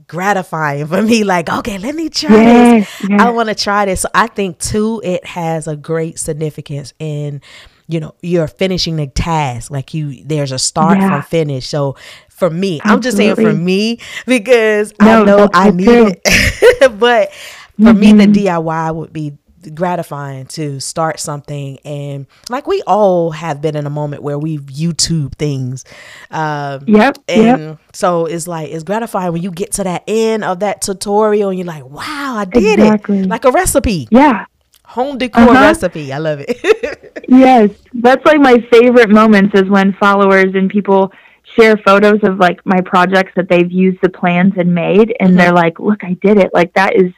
gratifying 0.06 0.86
for 0.86 1.00
me. 1.00 1.24
Like, 1.24 1.48
okay, 1.48 1.78
let 1.78 1.94
me 1.94 2.10
try 2.10 2.30
yes, 2.30 2.98
this. 2.98 3.10
Yes. 3.10 3.20
I 3.20 3.30
want 3.30 3.48
to 3.48 3.54
try 3.54 3.86
this. 3.86 4.02
So 4.02 4.08
I 4.14 4.26
think 4.26 4.58
too, 4.58 5.00
it 5.02 5.24
has 5.24 5.66
a 5.66 5.76
great 5.76 6.18
significance 6.18 6.92
in, 6.98 7.40
you 7.88 7.98
know, 7.98 8.14
you're 8.20 8.46
finishing 8.46 8.96
the 8.96 9.06
task. 9.06 9.70
Like 9.70 9.94
you, 9.94 10.22
there's 10.24 10.52
a 10.52 10.58
start 10.58 10.98
yeah. 10.98 11.08
from 11.08 11.22
finish. 11.22 11.66
So 11.66 11.96
for 12.40 12.50
me, 12.50 12.80
Absolutely. 12.80 12.92
I'm 12.92 13.00
just 13.02 13.16
saying 13.18 13.34
for 13.36 13.52
me 13.52 14.00
because 14.26 14.92
no, 15.00 15.22
I 15.22 15.24
know 15.24 15.48
I 15.54 15.70
need 15.70 15.84
true. 15.84 16.12
it. 16.24 16.98
but 16.98 17.32
for 17.32 17.92
mm-hmm. 17.92 18.00
me, 18.00 18.12
the 18.14 18.24
mm-hmm. 18.24 18.66
DIY 18.66 18.94
would 18.96 19.12
be 19.12 19.38
gratifying 19.74 20.46
to 20.46 20.80
start 20.80 21.20
something 21.20 21.78
and 21.84 22.26
like 22.48 22.66
we 22.66 22.82
all 22.86 23.30
have 23.30 23.60
been 23.60 23.76
in 23.76 23.86
a 23.86 23.90
moment 23.90 24.22
where 24.22 24.38
we've 24.38 24.62
youtube 24.62 25.34
things 25.34 25.84
um 26.30 26.82
yep 26.86 27.18
and 27.28 27.60
yep. 27.60 27.78
so 27.92 28.24
it's 28.24 28.48
like 28.48 28.70
it's 28.70 28.84
gratifying 28.84 29.34
when 29.34 29.42
you 29.42 29.50
get 29.50 29.70
to 29.70 29.84
that 29.84 30.02
end 30.06 30.44
of 30.44 30.60
that 30.60 30.80
tutorial 30.80 31.50
and 31.50 31.58
you're 31.58 31.66
like 31.66 31.84
wow 31.84 32.36
i 32.38 32.46
did 32.46 32.78
exactly. 32.78 33.18
it 33.18 33.26
like 33.26 33.44
a 33.44 33.50
recipe 33.50 34.08
yeah 34.10 34.46
home 34.86 35.18
decor 35.18 35.42
uh-huh. 35.42 35.52
recipe 35.52 36.10
i 36.10 36.16
love 36.16 36.40
it 36.40 37.22
yes 37.28 37.70
that's 37.94 38.24
like 38.24 38.40
my 38.40 38.56
favorite 38.72 39.10
moments 39.10 39.54
is 39.54 39.68
when 39.68 39.92
followers 40.00 40.54
and 40.54 40.70
people 40.70 41.12
share 41.56 41.76
photos 41.76 42.20
of 42.22 42.38
like 42.38 42.64
my 42.64 42.80
projects 42.80 43.32
that 43.36 43.48
they've 43.48 43.70
used 43.70 43.98
the 44.02 44.08
plans 44.08 44.54
and 44.56 44.74
made 44.74 45.14
and 45.20 45.30
mm-hmm. 45.30 45.36
they're 45.36 45.52
like 45.52 45.78
look 45.80 46.04
i 46.04 46.14
did 46.14 46.38
it 46.38 46.50
like 46.54 46.72
that 46.74 46.94
is 46.96 47.12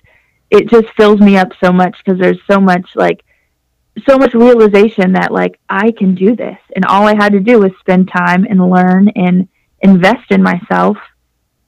it 0.50 0.68
just 0.68 0.88
fills 0.96 1.20
me 1.20 1.36
up 1.36 1.48
so 1.62 1.72
much 1.72 1.96
because 2.04 2.20
there's 2.20 2.40
so 2.46 2.60
much 2.60 2.94
like 2.94 3.24
so 4.06 4.16
much 4.18 4.34
realization 4.34 5.12
that 5.12 5.32
like 5.32 5.58
I 5.68 5.92
can 5.92 6.14
do 6.14 6.34
this 6.34 6.58
and 6.74 6.84
all 6.84 7.06
I 7.06 7.14
had 7.14 7.32
to 7.32 7.40
do 7.40 7.58
was 7.58 7.72
spend 7.80 8.08
time 8.08 8.46
and 8.48 8.70
learn 8.70 9.08
and 9.10 9.48
invest 9.80 10.30
in 10.30 10.42
myself 10.42 10.96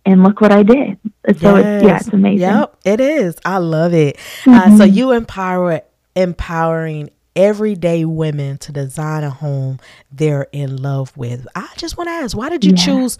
and 0.07 0.23
look 0.23 0.41
what 0.41 0.53
I 0.53 0.63
did. 0.63 0.99
So 1.39 1.57
yes. 1.57 1.83
it's 1.83 1.85
yeah, 1.85 1.97
it's 1.97 2.09
amazing. 2.09 2.41
Yep, 2.41 2.77
it 2.85 3.01
is. 3.01 3.37
I 3.45 3.59
love 3.59 3.95
it. 3.95 4.17
Mm-hmm. 4.17 4.51
Uh, 4.51 4.79
so 4.79 4.85
mm-hmm. 4.85 4.95
you 4.95 5.13
empower 5.13 5.81
empowering 6.17 7.11
everyday 7.37 8.05
women 8.05 8.59
to 8.59 8.73
design 8.73 9.25
a 9.25 9.31
home 9.31 9.79
they're 10.11 10.47
in 10.53 10.77
love 10.77 11.17
with. 11.17 11.47
I 11.55 11.69
just 11.77 11.97
want 11.97 12.09
to 12.09 12.13
ask, 12.13 12.37
why 12.37 12.49
did 12.49 12.65
you 12.65 12.73
yeah. 12.77 12.85
choose 12.85 13.19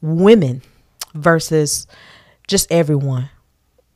women 0.00 0.62
versus 1.14 1.86
just 2.46 2.70
everyone? 2.70 3.30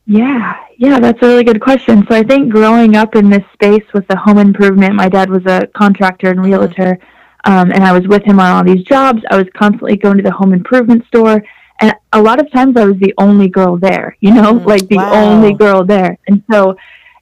Yeah, 0.07 0.57
yeah, 0.77 1.01
that's 1.01 1.23
a 1.23 1.27
really 1.27 1.45
good 1.45 1.63
question. 1.63 2.07
So 2.09 2.15
I 2.15 2.23
think 2.23 2.53
growing 2.53 2.95
up 2.95 3.17
in 3.17 3.31
this 3.31 3.45
space 3.55 3.85
with 3.95 4.07
the 4.09 4.17
home 4.17 4.39
improvement, 4.39 4.95
my 4.95 5.09
dad 5.09 5.31
was 5.31 5.47
a 5.47 5.67
contractor 5.75 6.29
and 6.29 6.41
mm-hmm. 6.41 6.51
realtor, 6.51 6.99
um, 7.45 7.71
and 7.73 7.83
I 7.85 7.93
was 7.93 8.07
with 8.07 8.23
him 8.23 8.39
on 8.39 8.51
all 8.53 8.65
these 8.65 8.85
jobs. 8.85 9.23
I 9.31 9.37
was 9.37 9.47
constantly 9.57 9.97
going 9.97 10.19
to 10.19 10.23
the 10.23 10.31
home 10.31 10.53
improvement 10.53 11.07
store, 11.07 11.43
and 11.81 11.95
a 12.13 12.21
lot 12.21 12.39
of 12.39 12.51
times 12.53 12.77
I 12.77 12.85
was 12.85 12.97
the 12.99 13.15
only 13.17 13.49
girl 13.49 13.79
there, 13.79 14.17
you 14.21 14.33
know, 14.33 14.55
mm, 14.55 14.67
like 14.67 14.87
the 14.89 14.97
wow. 14.97 15.15
only 15.15 15.55
girl 15.55 15.85
there. 15.85 16.19
And 16.29 16.43
so 16.51 16.77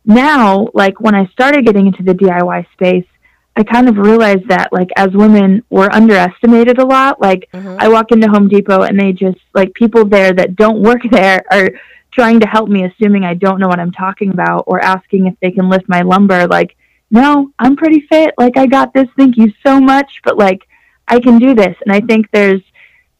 now, 0.04 0.68
like 0.74 1.00
when 1.00 1.14
I 1.14 1.26
started 1.26 1.64
getting 1.64 1.86
into 1.86 2.02
the 2.02 2.14
DIY 2.14 2.66
space, 2.72 3.06
I 3.54 3.62
kind 3.62 3.88
of 3.88 3.98
realized 3.98 4.48
that 4.48 4.72
like 4.72 4.88
as 4.96 5.10
women 5.12 5.62
we're 5.68 5.90
underestimated 5.90 6.78
a 6.78 6.86
lot. 6.86 7.20
Like 7.20 7.48
mm-hmm. 7.52 7.76
I 7.78 7.88
walk 7.88 8.10
into 8.10 8.28
Home 8.28 8.48
Depot 8.48 8.82
and 8.82 8.98
they 8.98 9.12
just 9.12 9.38
like 9.54 9.74
people 9.74 10.04
there 10.04 10.32
that 10.32 10.56
don't 10.56 10.82
work 10.82 11.02
there 11.10 11.44
are 11.50 11.70
trying 12.12 12.40
to 12.40 12.46
help 12.46 12.68
me, 12.68 12.84
assuming 12.84 13.24
I 13.24 13.34
don't 13.34 13.60
know 13.60 13.68
what 13.68 13.80
I'm 13.80 13.92
talking 13.92 14.30
about, 14.30 14.64
or 14.66 14.82
asking 14.82 15.26
if 15.26 15.34
they 15.40 15.50
can 15.50 15.68
lift 15.68 15.88
my 15.88 16.02
lumber. 16.02 16.46
Like, 16.46 16.76
no, 17.10 17.50
I'm 17.58 17.76
pretty 17.76 18.06
fit. 18.08 18.34
Like, 18.36 18.56
I 18.56 18.66
got 18.66 18.92
this. 18.92 19.08
Thank 19.16 19.36
you 19.36 19.52
so 19.64 19.80
much. 19.80 20.20
But 20.24 20.36
like, 20.36 20.66
I 21.08 21.20
can 21.20 21.38
do 21.38 21.54
this. 21.54 21.76
And 21.84 21.92
I 21.92 22.00
think 22.00 22.30
there's 22.32 22.62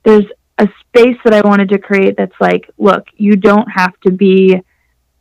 there's 0.05 0.27
a 0.59 0.69
space 0.81 1.17
that 1.25 1.35
I 1.35 1.47
wanted 1.47 1.69
to 1.71 1.79
create 1.79 2.17
that's 2.17 2.39
like, 2.41 2.69
look, 2.79 3.07
you 3.17 3.37
don't 3.37 3.69
have 3.71 3.99
to 4.01 4.11
be 4.11 4.63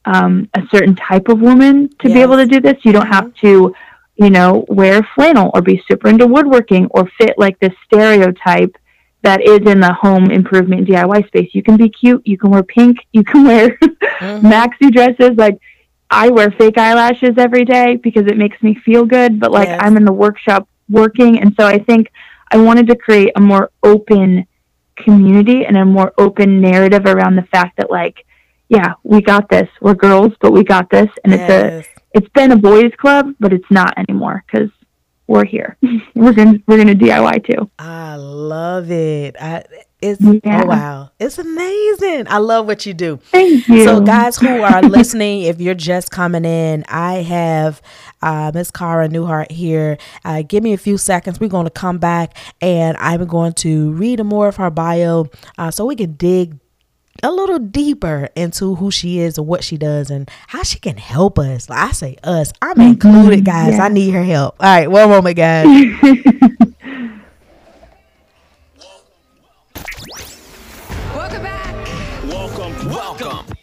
um, 0.05 0.50
a 0.53 0.62
certain 0.72 0.96
type 0.96 1.27
of 1.29 1.39
woman 1.39 1.89
to 2.00 2.08
yes. 2.08 2.13
be 2.13 2.22
able 2.22 2.38
to 2.38 2.46
do 2.46 2.60
this. 2.60 2.77
You 2.84 2.91
don't 2.91 3.03
mm-hmm. 3.03 3.13
have 3.13 3.34
to, 3.36 3.74
you 4.15 4.29
know, 4.29 4.65
wear 4.67 5.08
flannel 5.15 5.51
or 5.53 5.62
be 5.62 5.84
super 5.88 6.10
into 6.10 6.27
woodworking 6.27 6.88
or 6.91 7.10
fit 7.17 7.36
like 7.38 7.60
this 7.60 7.74
stereotype 7.86 8.75
that 9.24 9.41
is 9.41 9.60
in 9.60 9.79
the 9.79 9.93
home 9.93 10.31
improvement 10.31 10.88
DIY 10.88 11.27
space. 11.27 11.53
You 11.53 11.62
can 11.62 11.77
be 11.77 11.89
cute, 11.89 12.25
you 12.25 12.38
can 12.38 12.50
wear 12.50 12.63
pink, 12.63 12.98
you 13.12 13.24
can 13.24 13.43
wear 13.43 13.77
mm-hmm. 13.77 14.48
maxi 14.48 14.91
dresses. 14.91 15.38
Like 15.38 15.60
I 16.10 16.29
wear 16.29 16.51
fake 16.51 16.77
eyelashes 16.77 17.38
every 17.38 17.63
day 17.63 17.98
because 17.98 18.25
it 18.25 18.38
makes 18.38 18.62
me 18.63 18.75
feel 18.84 19.05
good, 19.05 19.39
but 19.39 19.51
like 19.51 19.67
yes. 19.67 19.79
I'm 19.81 19.98
in 19.98 20.05
the 20.05 20.13
workshop 20.13 20.67
working 20.89 21.39
and 21.39 21.53
so 21.58 21.65
I 21.65 21.79
think 21.79 22.12
I 22.51 22.58
wanted 22.58 22.88
to 22.88 22.96
create 22.96 23.31
a 23.36 23.39
more 23.39 23.72
open 23.81 24.46
community 24.98 25.65
and 25.65 25.77
a 25.77 25.86
more 25.86 26.13
open 26.17 26.60
narrative 26.60 27.05
around 27.05 27.36
the 27.36 27.43
fact 27.43 27.77
that 27.77 27.89
like 27.89 28.25
yeah, 28.72 28.94
we 29.04 29.22
got 29.22 29.50
this. 29.50 29.68
We're 29.82 29.96
girls, 29.96 30.32
but 30.40 30.54
we 30.54 30.63
got 30.63 30.90
this 30.90 31.10
and 31.25 31.34
yes. 31.34 31.42
it's 31.42 31.88
a 31.88 31.92
it's 32.13 32.30
been 32.30 32.54
a 32.54 32.58
boys 32.58 32.92
club, 32.98 33.34
but 33.38 33.51
it's 33.51 33.70
not 33.70 33.94
anymore 33.98 34.46
cuz 34.50 34.70
we're 35.28 35.46
here. 35.46 35.78
we're 36.16 36.32
gonna 36.32 36.58
we're 36.68 36.78
gonna 36.78 36.96
DIY 36.96 37.46
too. 37.46 37.70
I 37.78 38.16
love 38.16 38.90
it. 38.90 39.36
I 39.40 39.63
it's 40.01 40.22
yeah. 40.22 40.62
oh 40.63 40.68
wow. 40.68 41.12
It's 41.20 41.38
amazing. 41.38 42.28
I 42.30 42.38
love 42.38 42.66
what 42.66 42.86
you 42.86 42.94
do. 42.94 43.18
Thank 43.25 43.68
you. 43.68 43.84
So 43.84 44.00
guys 44.00 44.38
who 44.38 44.62
are 44.62 44.82
listening, 44.98 45.42
if 45.42 45.60
you're 45.60 45.75
just 45.75 46.10
coming 46.10 46.46
in, 46.46 46.86
I 46.88 47.16
have 47.16 47.82
uh, 48.22 48.51
Miss 48.54 48.72
Cara 48.72 49.10
Newhart 49.10 49.51
here. 49.51 49.98
Uh, 50.24 50.44
give 50.44 50.63
me 50.63 50.72
a 50.72 50.78
few 50.78 50.98
seconds. 50.98 51.42
We're 51.42 51.50
going 51.50 51.66
to 51.66 51.72
come 51.72 51.98
back 51.98 52.38
and 52.62 52.96
I'm 52.98 53.25
going 53.25 53.54
to 53.66 53.92
read 53.92 54.24
more 54.24 54.48
of 54.48 54.56
her 54.56 54.72
bio 54.72 55.28
uh, 55.58 55.72
so 55.72 55.86
we 55.86 55.98
can 55.98 56.13
dig 56.13 56.58
a 57.24 57.32
little 57.32 57.60
deeper 57.60 58.30
into 58.36 58.75
who 58.75 58.92
she 58.92 59.20
is 59.20 59.38
and 59.38 59.48
what 59.48 59.63
she 59.63 59.78
does 59.78 60.10
and 60.10 60.30
how 60.48 60.63
she 60.63 60.80
can 60.80 60.98
help 60.98 61.38
us. 61.40 61.70
Like 61.70 61.80
I 61.80 61.92
say 61.92 62.18
us, 62.24 62.51
I'm 62.62 62.75
mm-hmm. 62.75 62.82
included, 62.82 63.46
guys. 63.46 63.75
Yeah. 63.75 63.86
I 63.86 63.90
need 63.90 64.12
her 64.12 64.24
help. 64.24 64.56
All 64.60 64.66
right, 64.66 64.90
one 64.90 65.10
moment, 65.10 65.38
guys. 65.38 65.66
Welcome 71.13 71.44
back. 71.44 71.88
Welcome. 72.28 72.90
Welcome 72.90 73.46
to 73.48 73.61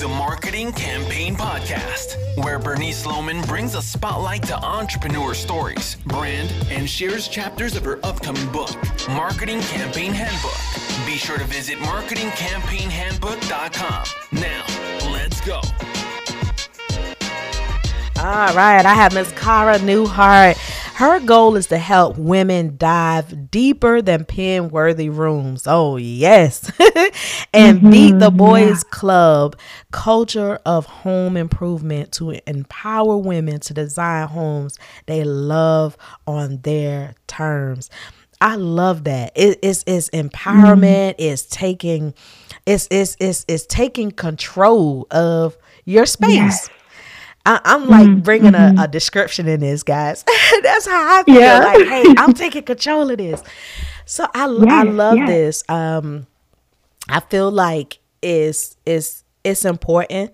the 0.00 0.08
Marketing 0.08 0.72
Campaign 0.72 1.36
Podcast, 1.36 2.16
where 2.42 2.58
Bernice 2.58 3.04
Loman 3.04 3.42
brings 3.42 3.74
a 3.74 3.82
spotlight 3.82 4.42
to 4.44 4.56
entrepreneur 4.56 5.34
stories, 5.34 5.96
brand, 6.06 6.50
and 6.70 6.88
shares 6.88 7.28
chapters 7.28 7.76
of 7.76 7.84
her 7.84 8.00
upcoming 8.02 8.50
book, 8.50 8.74
Marketing 9.10 9.60
Campaign 9.60 10.14
Handbook. 10.14 10.56
Be 11.04 11.18
sure 11.18 11.36
to 11.36 11.44
visit 11.44 11.76
marketingcampaignhandbook.com. 11.80 14.04
Now, 14.32 14.64
let's 15.12 15.42
go. 15.42 15.60
All 18.22 18.54
right, 18.54 18.86
I 18.86 18.94
have 18.94 19.12
Miss 19.12 19.30
Cara 19.32 19.78
Newhart. 19.80 20.56
Her 21.00 21.18
goal 21.18 21.56
is 21.56 21.68
to 21.68 21.78
help 21.78 22.18
women 22.18 22.76
dive 22.76 23.50
deeper 23.50 24.02
than 24.02 24.26
pin 24.26 24.68
worthy 24.68 25.08
rooms. 25.08 25.66
Oh, 25.66 25.96
yes. 25.96 26.70
and 27.54 27.78
mm-hmm, 27.78 27.90
beat 27.90 28.18
the 28.18 28.30
boys' 28.30 28.84
yeah. 28.84 28.90
club 28.90 29.56
culture 29.92 30.58
of 30.66 30.84
home 30.84 31.38
improvement 31.38 32.12
to 32.12 32.38
empower 32.46 33.16
women 33.16 33.60
to 33.60 33.72
design 33.72 34.28
homes 34.28 34.78
they 35.06 35.24
love 35.24 35.96
on 36.26 36.58
their 36.64 37.14
terms. 37.26 37.88
I 38.42 38.56
love 38.56 39.04
that. 39.04 39.32
It, 39.34 39.58
it's 39.62 39.82
it's 39.86 40.10
empowerment. 40.10 41.12
Mm. 41.12 41.14
It's 41.16 41.44
taking 41.44 42.12
it's 42.66 42.86
it's 42.90 43.16
it's 43.18 43.46
it's 43.48 43.64
taking 43.64 44.10
control 44.10 45.06
of 45.10 45.56
your 45.86 46.04
space. 46.04 46.34
Yes. 46.34 46.70
I, 47.46 47.60
am 47.64 47.88
like 47.88 48.06
mm-hmm. 48.06 48.20
bringing 48.20 48.52
mm-hmm. 48.52 48.78
A, 48.78 48.84
a, 48.84 48.88
description 48.88 49.48
in 49.48 49.60
this, 49.60 49.82
guys. 49.82 50.24
That's 50.62 50.86
how 50.86 51.20
I 51.20 51.22
feel. 51.24 51.40
Yeah. 51.40 51.58
Like, 51.58 51.86
hey, 51.86 52.04
I'm 52.18 52.34
taking 52.34 52.62
control 52.62 53.10
of 53.10 53.18
this. 53.18 53.42
So 54.04 54.26
I 54.34 54.44
I 54.44 54.82
love 54.82 55.18
this. 55.26 55.64
Um, 55.68 56.26
I 57.08 57.20
feel 57.20 57.50
like 57.50 57.98
it's 58.22 58.76
it's 58.84 59.24
it's 59.44 59.64
important. 59.64 60.32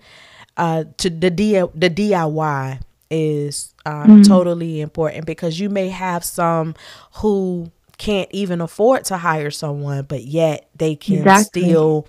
Uh, 0.57 0.85
to 0.97 1.09
the 1.09 1.29
D 1.29 1.53
the 1.75 1.89
DIY 1.89 2.81
is 3.09 3.73
uh, 3.85 4.03
mm-hmm. 4.03 4.21
totally 4.23 4.81
important 4.81 5.25
because 5.25 5.59
you 5.59 5.69
may 5.69 5.89
have 5.89 6.23
some 6.23 6.75
who 7.15 7.71
can't 7.97 8.29
even 8.31 8.61
afford 8.61 9.05
to 9.05 9.17
hire 9.17 9.51
someone, 9.51 10.03
but 10.03 10.23
yet 10.23 10.69
they 10.75 10.95
can 10.95 11.17
exactly. 11.19 11.63
still 11.63 12.07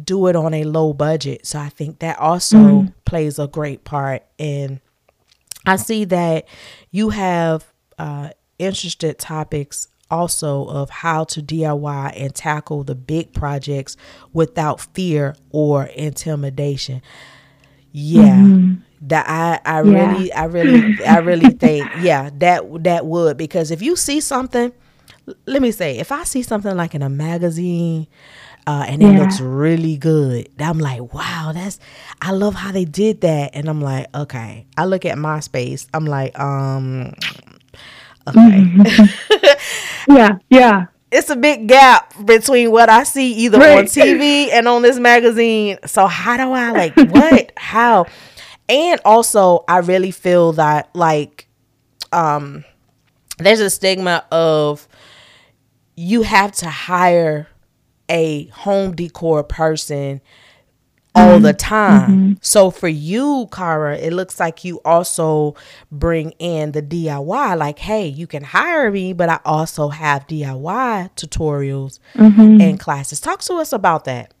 do 0.00 0.26
it 0.26 0.36
on 0.36 0.54
a 0.54 0.64
low 0.64 0.92
budget. 0.92 1.46
So 1.46 1.58
I 1.58 1.68
think 1.68 1.98
that 1.98 2.18
also 2.18 2.56
mm-hmm. 2.56 2.88
plays 3.04 3.38
a 3.38 3.46
great 3.46 3.84
part. 3.84 4.24
And 4.38 4.80
I 5.66 5.76
see 5.76 6.04
that 6.06 6.48
you 6.90 7.10
have 7.10 7.66
uh, 7.98 8.30
interested 8.58 9.18
topics 9.18 9.88
also 10.10 10.66
of 10.66 10.90
how 10.90 11.24
to 11.24 11.42
DIY 11.42 12.12
and 12.14 12.34
tackle 12.34 12.84
the 12.84 12.94
big 12.94 13.32
projects 13.32 13.96
without 14.32 14.80
fear 14.94 15.34
or 15.50 15.84
intimidation. 15.84 17.02
Yeah. 17.92 18.36
Mm-hmm. 18.36 18.74
That 19.08 19.26
I, 19.28 19.60
I 19.64 19.82
yeah. 19.82 20.12
really 20.12 20.32
I 20.32 20.44
really 20.44 21.04
I 21.04 21.18
really 21.18 21.50
think 21.58 21.90
yeah 22.02 22.30
that 22.38 22.84
that 22.84 23.04
would 23.04 23.36
because 23.36 23.72
if 23.72 23.82
you 23.82 23.96
see 23.96 24.20
something 24.20 24.72
let 25.44 25.60
me 25.60 25.72
say 25.72 25.98
if 25.98 26.12
I 26.12 26.22
see 26.22 26.42
something 26.42 26.76
like 26.76 26.94
in 26.94 27.02
a 27.02 27.08
magazine 27.08 28.06
uh, 28.66 28.84
and 28.86 29.02
it 29.02 29.18
looks 29.18 29.40
really 29.40 29.96
good. 29.96 30.48
I'm 30.58 30.78
like, 30.78 31.12
wow, 31.12 31.50
that's 31.52 31.80
I 32.20 32.30
love 32.30 32.54
how 32.54 32.70
they 32.70 32.84
did 32.84 33.22
that. 33.22 33.50
And 33.54 33.68
I'm 33.68 33.80
like, 33.80 34.06
okay. 34.14 34.66
I 34.76 34.84
look 34.84 35.04
at 35.04 35.18
my 35.18 35.40
space. 35.40 35.88
I'm 35.92 36.06
like, 36.06 36.38
um, 36.38 37.14
okay. 38.28 38.66
yeah, 40.08 40.38
yeah. 40.48 40.86
It's 41.10 41.28
a 41.28 41.36
big 41.36 41.66
gap 41.66 42.14
between 42.24 42.70
what 42.70 42.88
I 42.88 43.02
see 43.02 43.32
either 43.32 43.58
right. 43.58 43.78
on 43.78 43.84
TV 43.84 44.48
and 44.52 44.68
on 44.68 44.82
this 44.82 44.98
magazine. 44.98 45.78
So 45.84 46.06
how 46.06 46.36
do 46.36 46.52
I 46.52 46.70
like 46.70 46.96
what? 46.96 47.52
how? 47.56 48.06
And 48.68 49.00
also 49.04 49.64
I 49.66 49.78
really 49.78 50.12
feel 50.12 50.52
that 50.52 50.88
like 50.94 51.48
um 52.12 52.64
there's 53.38 53.60
a 53.60 53.70
stigma 53.70 54.24
of 54.30 54.86
you 55.96 56.22
have 56.22 56.52
to 56.52 56.70
hire 56.70 57.48
a 58.08 58.46
home 58.46 58.94
decor 58.94 59.44
person 59.44 60.20
all 61.14 61.38
the 61.38 61.50
mm-hmm. 61.50 61.56
time. 61.56 62.10
Mm-hmm. 62.10 62.32
So 62.40 62.70
for 62.70 62.88
you, 62.88 63.48
Cara, 63.52 63.96
it 63.98 64.12
looks 64.12 64.40
like 64.40 64.64
you 64.64 64.80
also 64.84 65.54
bring 65.90 66.30
in 66.38 66.72
the 66.72 66.82
DIY. 66.82 67.58
Like, 67.58 67.80
hey, 67.80 68.06
you 68.06 68.26
can 68.26 68.44
hire 68.44 68.90
me, 68.90 69.12
but 69.12 69.28
I 69.28 69.40
also 69.44 69.88
have 69.88 70.26
DIY 70.26 71.14
tutorials 71.14 71.98
mm-hmm. 72.14 72.60
and 72.60 72.80
classes. 72.80 73.20
Talk 73.20 73.40
to 73.42 73.54
us 73.54 73.72
about 73.72 74.04
that. 74.06 74.32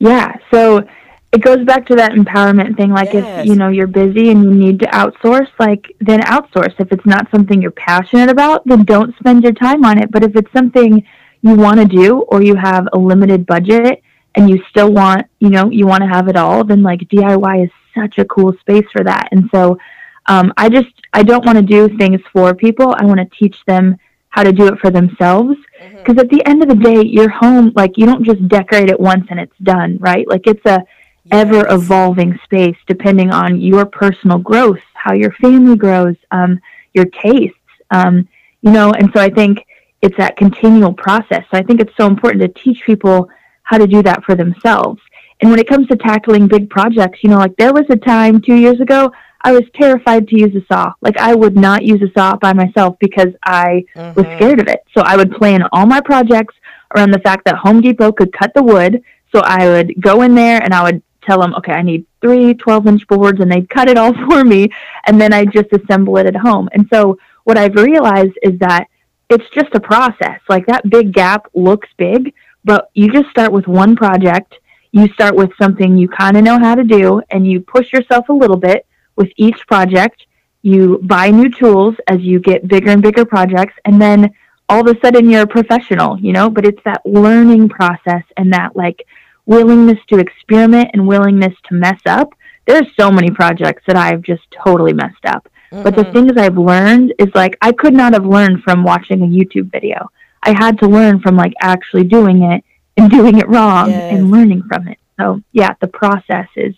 Yeah. 0.00 0.34
So 0.52 0.84
it 1.32 1.42
goes 1.42 1.64
back 1.64 1.86
to 1.86 1.96
that 1.96 2.12
empowerment 2.12 2.76
thing. 2.76 2.90
Like 2.90 3.12
yes. 3.12 3.42
if 3.42 3.46
you 3.46 3.54
know 3.54 3.68
you're 3.68 3.86
busy 3.86 4.30
and 4.30 4.42
you 4.42 4.50
need 4.50 4.80
to 4.80 4.86
outsource, 4.86 5.48
like 5.58 5.94
then 6.00 6.20
outsource. 6.22 6.74
If 6.78 6.90
it's 6.90 7.06
not 7.06 7.30
something 7.30 7.60
you're 7.60 7.70
passionate 7.70 8.30
about, 8.30 8.64
then 8.64 8.84
don't 8.84 9.14
spend 9.18 9.42
your 9.42 9.52
time 9.52 9.84
on 9.84 9.98
it. 9.98 10.10
But 10.10 10.24
if 10.24 10.34
it's 10.36 10.52
something 10.52 11.04
you 11.42 11.54
want 11.54 11.78
to 11.80 11.86
do 11.86 12.20
or 12.22 12.42
you 12.42 12.54
have 12.54 12.88
a 12.92 12.98
limited 12.98 13.46
budget 13.46 14.02
and 14.34 14.48
you 14.48 14.62
still 14.70 14.92
want, 14.92 15.26
you 15.40 15.50
know, 15.50 15.70
you 15.70 15.86
want 15.86 16.02
to 16.02 16.08
have 16.08 16.28
it 16.28 16.36
all, 16.36 16.64
then 16.64 16.82
like 16.82 17.00
DIY 17.00 17.64
is 17.64 17.70
such 17.94 18.18
a 18.18 18.24
cool 18.26 18.52
space 18.60 18.86
for 18.92 19.02
that. 19.04 19.28
And 19.32 19.48
so 19.52 19.78
um, 20.26 20.52
I 20.56 20.68
just, 20.68 20.88
I 21.12 21.22
don't 21.22 21.44
want 21.44 21.56
to 21.56 21.62
do 21.62 21.96
things 21.96 22.20
for 22.32 22.54
people. 22.54 22.94
I 22.98 23.04
want 23.04 23.18
to 23.18 23.36
teach 23.36 23.64
them 23.66 23.96
how 24.30 24.42
to 24.42 24.52
do 24.52 24.66
it 24.66 24.78
for 24.78 24.90
themselves. 24.90 25.56
Because 25.96 26.14
mm-hmm. 26.14 26.20
at 26.20 26.28
the 26.28 26.44
end 26.46 26.62
of 26.62 26.68
the 26.68 26.74
day, 26.74 27.02
your 27.02 27.28
home, 27.28 27.72
like 27.74 27.96
you 27.96 28.06
don't 28.06 28.24
just 28.24 28.46
decorate 28.48 28.90
it 28.90 29.00
once 29.00 29.26
and 29.30 29.40
it's 29.40 29.56
done, 29.62 29.96
right? 30.00 30.28
Like 30.28 30.46
it's 30.46 30.64
a 30.66 30.84
ever 31.30 31.66
evolving 31.68 32.38
space 32.44 32.76
depending 32.86 33.30
on 33.30 33.60
your 33.60 33.84
personal 33.84 34.38
growth, 34.38 34.80
how 34.94 35.12
your 35.12 35.32
family 35.32 35.76
grows, 35.76 36.16
um, 36.30 36.60
your 36.94 37.04
tastes, 37.06 37.56
um, 37.90 38.28
you 38.62 38.70
know. 38.70 38.92
And 38.92 39.10
so 39.14 39.20
I 39.20 39.30
think 39.30 39.64
it's 40.02 40.16
that 40.16 40.36
continual 40.36 40.92
process. 40.92 41.44
So 41.50 41.58
I 41.58 41.62
think 41.62 41.80
it's 41.80 41.96
so 41.96 42.06
important 42.06 42.42
to 42.42 42.62
teach 42.62 42.82
people 42.84 43.28
how 43.62 43.78
to 43.78 43.86
do 43.86 44.02
that 44.02 44.24
for 44.24 44.34
themselves. 44.34 45.00
And 45.40 45.50
when 45.50 45.58
it 45.58 45.68
comes 45.68 45.86
to 45.88 45.96
tackling 45.96 46.48
big 46.48 46.68
projects, 46.70 47.20
you 47.22 47.30
know, 47.30 47.38
like 47.38 47.56
there 47.56 47.72
was 47.72 47.84
a 47.90 47.96
time 47.96 48.40
two 48.40 48.54
years 48.54 48.80
ago 48.80 49.12
I 49.42 49.52
was 49.52 49.62
terrified 49.74 50.28
to 50.28 50.38
use 50.38 50.54
a 50.54 50.64
saw. 50.66 50.92
Like 51.00 51.16
I 51.16 51.34
would 51.34 51.56
not 51.56 51.84
use 51.84 52.02
a 52.02 52.10
saw 52.12 52.36
by 52.36 52.52
myself 52.52 52.98
because 52.98 53.32
I 53.44 53.84
mm-hmm. 53.94 54.14
was 54.14 54.26
scared 54.36 54.60
of 54.60 54.68
it. 54.68 54.80
So 54.96 55.02
I 55.02 55.16
would 55.16 55.32
plan 55.32 55.62
all 55.72 55.86
my 55.86 56.00
projects 56.00 56.54
around 56.94 57.12
the 57.12 57.20
fact 57.20 57.44
that 57.44 57.56
Home 57.56 57.80
Depot 57.80 58.12
could 58.12 58.32
cut 58.32 58.52
the 58.54 58.62
wood. 58.62 59.02
So 59.34 59.40
I 59.44 59.68
would 59.68 60.00
go 60.00 60.22
in 60.22 60.34
there 60.34 60.62
and 60.62 60.74
I 60.74 60.82
would 60.82 61.02
tell 61.22 61.40
them, 61.40 61.54
okay, 61.54 61.72
I 61.72 61.82
need 61.82 62.06
three 62.20 62.54
12 62.54 62.86
inch 62.88 63.06
boards 63.06 63.40
and 63.40 63.50
they'd 63.50 63.68
cut 63.68 63.88
it 63.88 63.96
all 63.96 64.14
for 64.28 64.44
me. 64.44 64.70
And 65.06 65.20
then 65.20 65.32
I 65.32 65.44
just 65.44 65.72
assemble 65.72 66.16
it 66.16 66.26
at 66.26 66.36
home. 66.36 66.68
And 66.72 66.88
so 66.92 67.18
what 67.44 67.56
I've 67.56 67.74
realized 67.74 68.36
is 68.42 68.58
that 68.58 68.88
it's 69.28 69.48
just 69.50 69.74
a 69.74 69.80
process. 69.80 70.40
Like 70.48 70.66
that 70.66 70.88
big 70.88 71.12
gap 71.12 71.46
looks 71.54 71.88
big, 71.96 72.34
but 72.64 72.90
you 72.94 73.10
just 73.10 73.30
start 73.30 73.52
with 73.52 73.66
one 73.66 73.96
project. 73.96 74.54
You 74.92 75.08
start 75.08 75.34
with 75.34 75.50
something 75.60 75.98
you 75.98 76.08
kind 76.08 76.36
of 76.36 76.44
know 76.44 76.58
how 76.58 76.74
to 76.74 76.84
do, 76.84 77.22
and 77.30 77.46
you 77.46 77.60
push 77.60 77.92
yourself 77.92 78.28
a 78.28 78.32
little 78.32 78.56
bit 78.56 78.86
with 79.16 79.30
each 79.36 79.66
project. 79.66 80.26
You 80.62 81.00
buy 81.02 81.30
new 81.30 81.50
tools 81.50 81.94
as 82.08 82.20
you 82.20 82.40
get 82.40 82.68
bigger 82.68 82.90
and 82.90 83.02
bigger 83.02 83.24
projects, 83.24 83.74
and 83.84 84.00
then 84.00 84.32
all 84.68 84.88
of 84.88 84.96
a 84.96 85.00
sudden 85.00 85.30
you're 85.30 85.42
a 85.42 85.46
professional, 85.46 86.18
you 86.18 86.32
know? 86.32 86.50
But 86.50 86.66
it's 86.66 86.82
that 86.84 87.02
learning 87.04 87.68
process 87.68 88.22
and 88.36 88.52
that 88.52 88.76
like 88.76 89.06
willingness 89.46 89.98
to 90.08 90.18
experiment 90.18 90.90
and 90.92 91.06
willingness 91.06 91.54
to 91.68 91.74
mess 91.74 92.00
up. 92.06 92.32
There's 92.66 92.86
so 92.98 93.10
many 93.10 93.30
projects 93.30 93.82
that 93.86 93.96
I've 93.96 94.22
just 94.22 94.42
totally 94.50 94.92
messed 94.92 95.24
up. 95.24 95.48
Mm-hmm. 95.72 95.82
But 95.82 95.96
the 95.96 96.04
things 96.12 96.32
I've 96.36 96.58
learned 96.58 97.14
is 97.18 97.28
like 97.34 97.56
I 97.60 97.72
could 97.72 97.94
not 97.94 98.12
have 98.14 98.24
learned 98.24 98.62
from 98.62 98.84
watching 98.84 99.22
a 99.22 99.26
YouTube 99.26 99.70
video. 99.70 100.10
I 100.42 100.52
had 100.52 100.78
to 100.78 100.86
learn 100.86 101.20
from 101.20 101.36
like 101.36 101.52
actually 101.60 102.04
doing 102.04 102.42
it 102.42 102.64
and 102.96 103.10
doing 103.18 103.38
it 103.38 103.48
wrong 103.48 103.90
yes. 103.90 104.14
and 104.14 104.30
learning 104.30 104.62
from 104.68 104.88
it. 104.88 104.98
So, 105.18 105.42
yeah, 105.52 105.74
the 105.80 105.88
process 105.88 106.46
is 106.56 106.74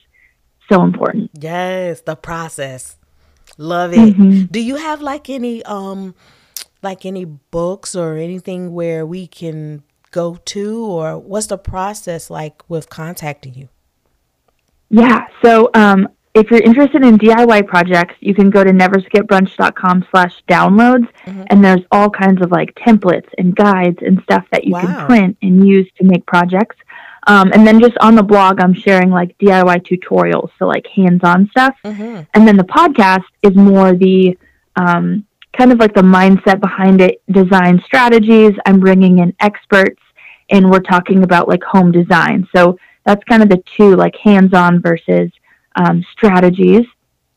so 0.71 0.83
important. 0.83 1.31
Yes, 1.39 2.01
the 2.01 2.17
process. 2.17 2.97
Love 3.59 3.93
it. 3.93 3.99
Mm-hmm. 3.99 4.45
Do 4.47 4.61
you 4.61 4.77
have 4.77 5.03
like 5.03 5.29
any 5.29 5.63
um 5.65 6.15
like 6.83 7.05
any 7.05 7.25
books 7.25 7.95
or 7.95 8.17
anything 8.17 8.73
where 8.73 9.05
we 9.05 9.27
can 9.27 9.83
go 10.11 10.37
to 10.47 10.85
or 10.85 11.19
what's 11.19 11.49
the 11.49 11.59
process 11.59 12.31
like 12.31 12.63
with 12.69 12.89
contacting 12.89 13.55
you? 13.55 13.69
Yeah, 14.89 15.27
so 15.43 15.71
um 15.75 16.09
if 16.33 16.51
you're 16.51 16.63
interested 16.63 17.03
in 17.03 17.19
DIY 17.19 17.67
projects, 17.67 18.15
you 18.21 18.35
can 18.35 18.51
go 18.51 18.63
to 18.63 18.71
neverskipbrunch.com 18.71 20.07
slash 20.11 20.43
downloads 20.49 21.09
mm-hmm. 21.25 21.43
and 21.49 21.65
there's 21.65 21.81
all 21.91 22.09
kinds 22.09 22.41
of 22.41 22.53
like 22.53 22.75
templates 22.77 23.29
and 23.37 23.55
guides 23.57 23.99
and 24.01 24.23
stuff 24.23 24.47
that 24.53 24.65
you 24.65 24.73
wow. 24.73 24.81
can 24.81 25.07
print 25.07 25.37
and 25.43 25.67
use 25.67 25.91
to 25.99 26.05
make 26.05 26.25
projects. 26.27 26.77
Um, 27.27 27.53
and 27.53 27.67
then 27.67 27.81
just 27.81 27.99
on 28.01 28.15
the 28.15 28.23
blog, 28.23 28.61
I'm 28.61 28.75
sharing 28.75 29.11
like 29.11 29.37
DIY 29.39 29.87
tutorials, 29.87 30.51
so 30.59 30.67
like 30.67 30.87
hands-on 30.87 31.49
stuff. 31.51 31.75
Mm-hmm. 31.85 32.23
And 32.33 32.49
then 32.49 32.57
the 32.57 32.65
podcast 32.65 33.25
is 33.43 33.55
more 33.57 33.95
the 33.95 34.39
um, 34.77 35.27
kind 35.57 35.73
of 35.73 35.79
like 35.79 35.95
the 35.95 36.03
mindset 36.03 36.61
behind 36.61 37.01
it, 37.01 37.23
design 37.31 37.83
strategies. 37.85 38.53
I'm 38.65 38.81
bringing 38.81 39.19
in 39.19 39.35
experts, 39.41 40.01
and 40.49 40.71
we're 40.71 40.81
talking 40.81 41.23
about 41.23 41.49
like 41.49 41.63
home 41.63 41.93
design. 41.93 42.49
So 42.55 42.79
that's 43.05 43.23
kind 43.25 43.43
of 43.43 43.49
the 43.49 43.63
two, 43.77 43.97
like 43.97 44.17
hands-on 44.17 44.81
versus 44.81 45.31
um, 45.77 46.05
strategies, 46.13 46.87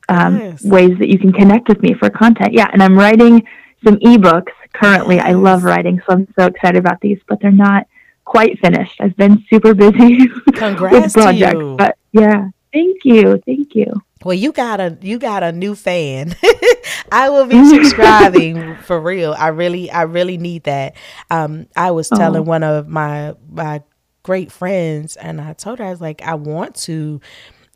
um, 0.10 0.38
nice. 0.38 0.63
ways 0.63 0.98
that 1.00 1.10
you 1.10 1.17
can 1.17 1.32
connect 1.32 1.67
with 1.67 1.82
me 1.82 1.93
for 1.93 2.10
content. 2.10 2.54
Yeah, 2.54 2.69
and 2.72 2.82
I'm 2.82 2.98
writing 2.98 3.48
some 3.84 3.98
ebooks 3.98 4.52
currently. 4.74 5.17
Nice. 5.17 5.28
I 5.28 5.32
love 5.34 5.63
writing, 5.63 6.02
so 6.06 6.13
I'm 6.13 6.28
so 6.38 6.48
excited 6.48 6.78
about 6.78 7.02
these, 7.02 7.19
but 7.28 7.39
they're 7.41 7.52
not 7.52 7.88
quite 8.26 8.60
finished. 8.60 9.00
I've 9.00 9.15
been 9.15 9.43
super 9.50 9.74
busy 9.74 10.28
with 10.46 10.56
projects, 10.56 11.13
but 11.13 11.98
yeah, 12.12 12.50
thank 12.72 13.06
you, 13.06 13.41
thank 13.46 13.76
you. 13.76 14.02
Well, 14.24 14.34
you 14.34 14.54
got 14.54 14.80
a 14.80 14.98
you 15.02 15.19
got 15.19 15.43
a 15.43 15.52
new 15.52 15.76
fan. 15.76 16.36
I 17.12 17.30
will 17.30 17.46
be 17.46 17.63
subscribing 17.69 18.78
for 18.78 19.00
real. 19.00 19.36
I 19.38 19.50
really 19.50 19.91
I 19.91 20.04
really 20.04 20.38
need 20.38 20.63
that. 20.63 20.96
Um, 21.30 21.67
I 21.76 21.91
was 21.91 22.10
telling 22.10 22.41
oh. 22.41 22.43
one 22.43 22.63
of 22.63 22.88
my 22.88 23.36
my 23.50 23.84
great 24.24 24.52
friends, 24.52 25.17
and 25.17 25.41
I 25.41 25.54
told 25.54 25.80
her 25.80 25.86
I 25.86 25.89
was 25.89 26.02
like, 26.02 26.22
I 26.22 26.36
want 26.36 26.76
to 26.76 27.19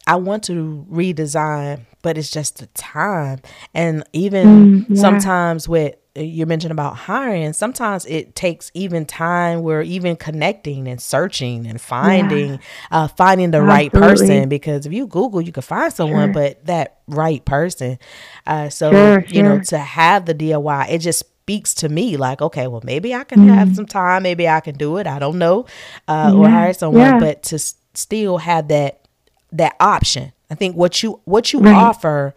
I 0.07 0.15
want 0.15 0.43
to 0.45 0.85
redesign, 0.89 1.81
but 2.01 2.17
it's 2.17 2.31
just 2.31 2.59
the 2.59 2.67
time. 2.67 3.41
And 3.73 4.03
even 4.13 4.47
mm, 4.47 4.85
yeah. 4.89 5.01
sometimes 5.01 5.67
with 5.67 5.95
you 6.15 6.45
mentioned 6.45 6.71
about 6.71 6.95
hiring, 6.95 7.53
sometimes 7.53 8.05
it 8.05 8.35
takes 8.35 8.71
even 8.73 9.05
time 9.05 9.61
where 9.61 9.81
even 9.81 10.15
connecting 10.15 10.87
and 10.87 11.01
searching 11.01 11.67
and 11.67 11.79
finding 11.79 12.53
yeah. 12.53 12.57
uh, 12.89 13.07
finding 13.07 13.51
the 13.51 13.59
Absolutely. 13.59 13.75
right 13.75 13.91
person 13.91 14.49
because 14.49 14.85
if 14.85 14.93
you 14.93 15.05
Google 15.07 15.41
you 15.41 15.51
can 15.51 15.61
find 15.61 15.93
someone, 15.93 16.33
sure. 16.33 16.33
but 16.33 16.65
that 16.65 17.01
right 17.07 17.43
person. 17.45 17.99
Uh, 18.47 18.69
so 18.69 18.91
sure, 18.91 19.25
you 19.27 19.43
know, 19.43 19.59
to 19.59 19.77
have 19.77 20.25
the 20.25 20.33
DIY, 20.33 20.89
it 20.89 20.99
just 20.99 21.19
speaks 21.19 21.73
to 21.75 21.89
me 21.89 22.17
like, 22.17 22.41
okay, 22.41 22.67
well 22.67 22.81
maybe 22.83 23.13
I 23.13 23.23
can 23.23 23.41
mm. 23.41 23.53
have 23.53 23.75
some 23.75 23.85
time, 23.85 24.23
maybe 24.23 24.47
I 24.47 24.59
can 24.61 24.75
do 24.75 24.97
it. 24.97 25.07
I 25.07 25.19
don't 25.19 25.37
know, 25.37 25.65
uh, 26.07 26.31
yeah. 26.33 26.39
or 26.39 26.49
hire 26.49 26.73
someone, 26.73 27.19
but 27.19 27.43
to 27.43 27.55
s- 27.55 27.75
still 27.93 28.37
have 28.37 28.69
that 28.69 29.06
that 29.51 29.75
option. 29.79 30.33
I 30.49 30.55
think 30.55 30.75
what 30.75 31.03
you 31.03 31.19
what 31.25 31.53
you 31.53 31.59
right. 31.59 31.75
offer 31.75 32.33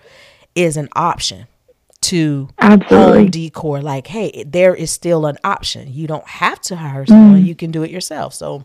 is 0.54 0.76
an 0.76 0.88
option 0.94 1.46
to 2.02 2.48
Absolutely. 2.58 3.18
home 3.18 3.30
decor. 3.30 3.82
Like, 3.82 4.08
hey, 4.08 4.44
there 4.46 4.74
is 4.74 4.90
still 4.90 5.26
an 5.26 5.38
option. 5.44 5.92
You 5.92 6.06
don't 6.06 6.26
have 6.26 6.60
to 6.62 6.76
hire 6.76 7.06
someone. 7.06 7.42
Mm. 7.42 7.46
You 7.46 7.54
can 7.54 7.70
do 7.70 7.82
it 7.82 7.90
yourself. 7.90 8.34
So 8.34 8.64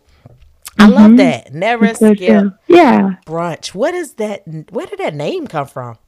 I 0.78 0.84
mm-hmm. 0.84 0.92
love 0.92 1.16
that. 1.18 1.54
Never 1.54 1.94
skip. 1.94 2.18
Yeah. 2.66 3.16
Brunch. 3.26 3.74
What 3.74 3.94
is 3.94 4.14
that? 4.14 4.42
Where 4.70 4.86
did 4.86 4.98
that 4.98 5.14
name 5.14 5.46
come 5.46 5.66
from? 5.66 5.98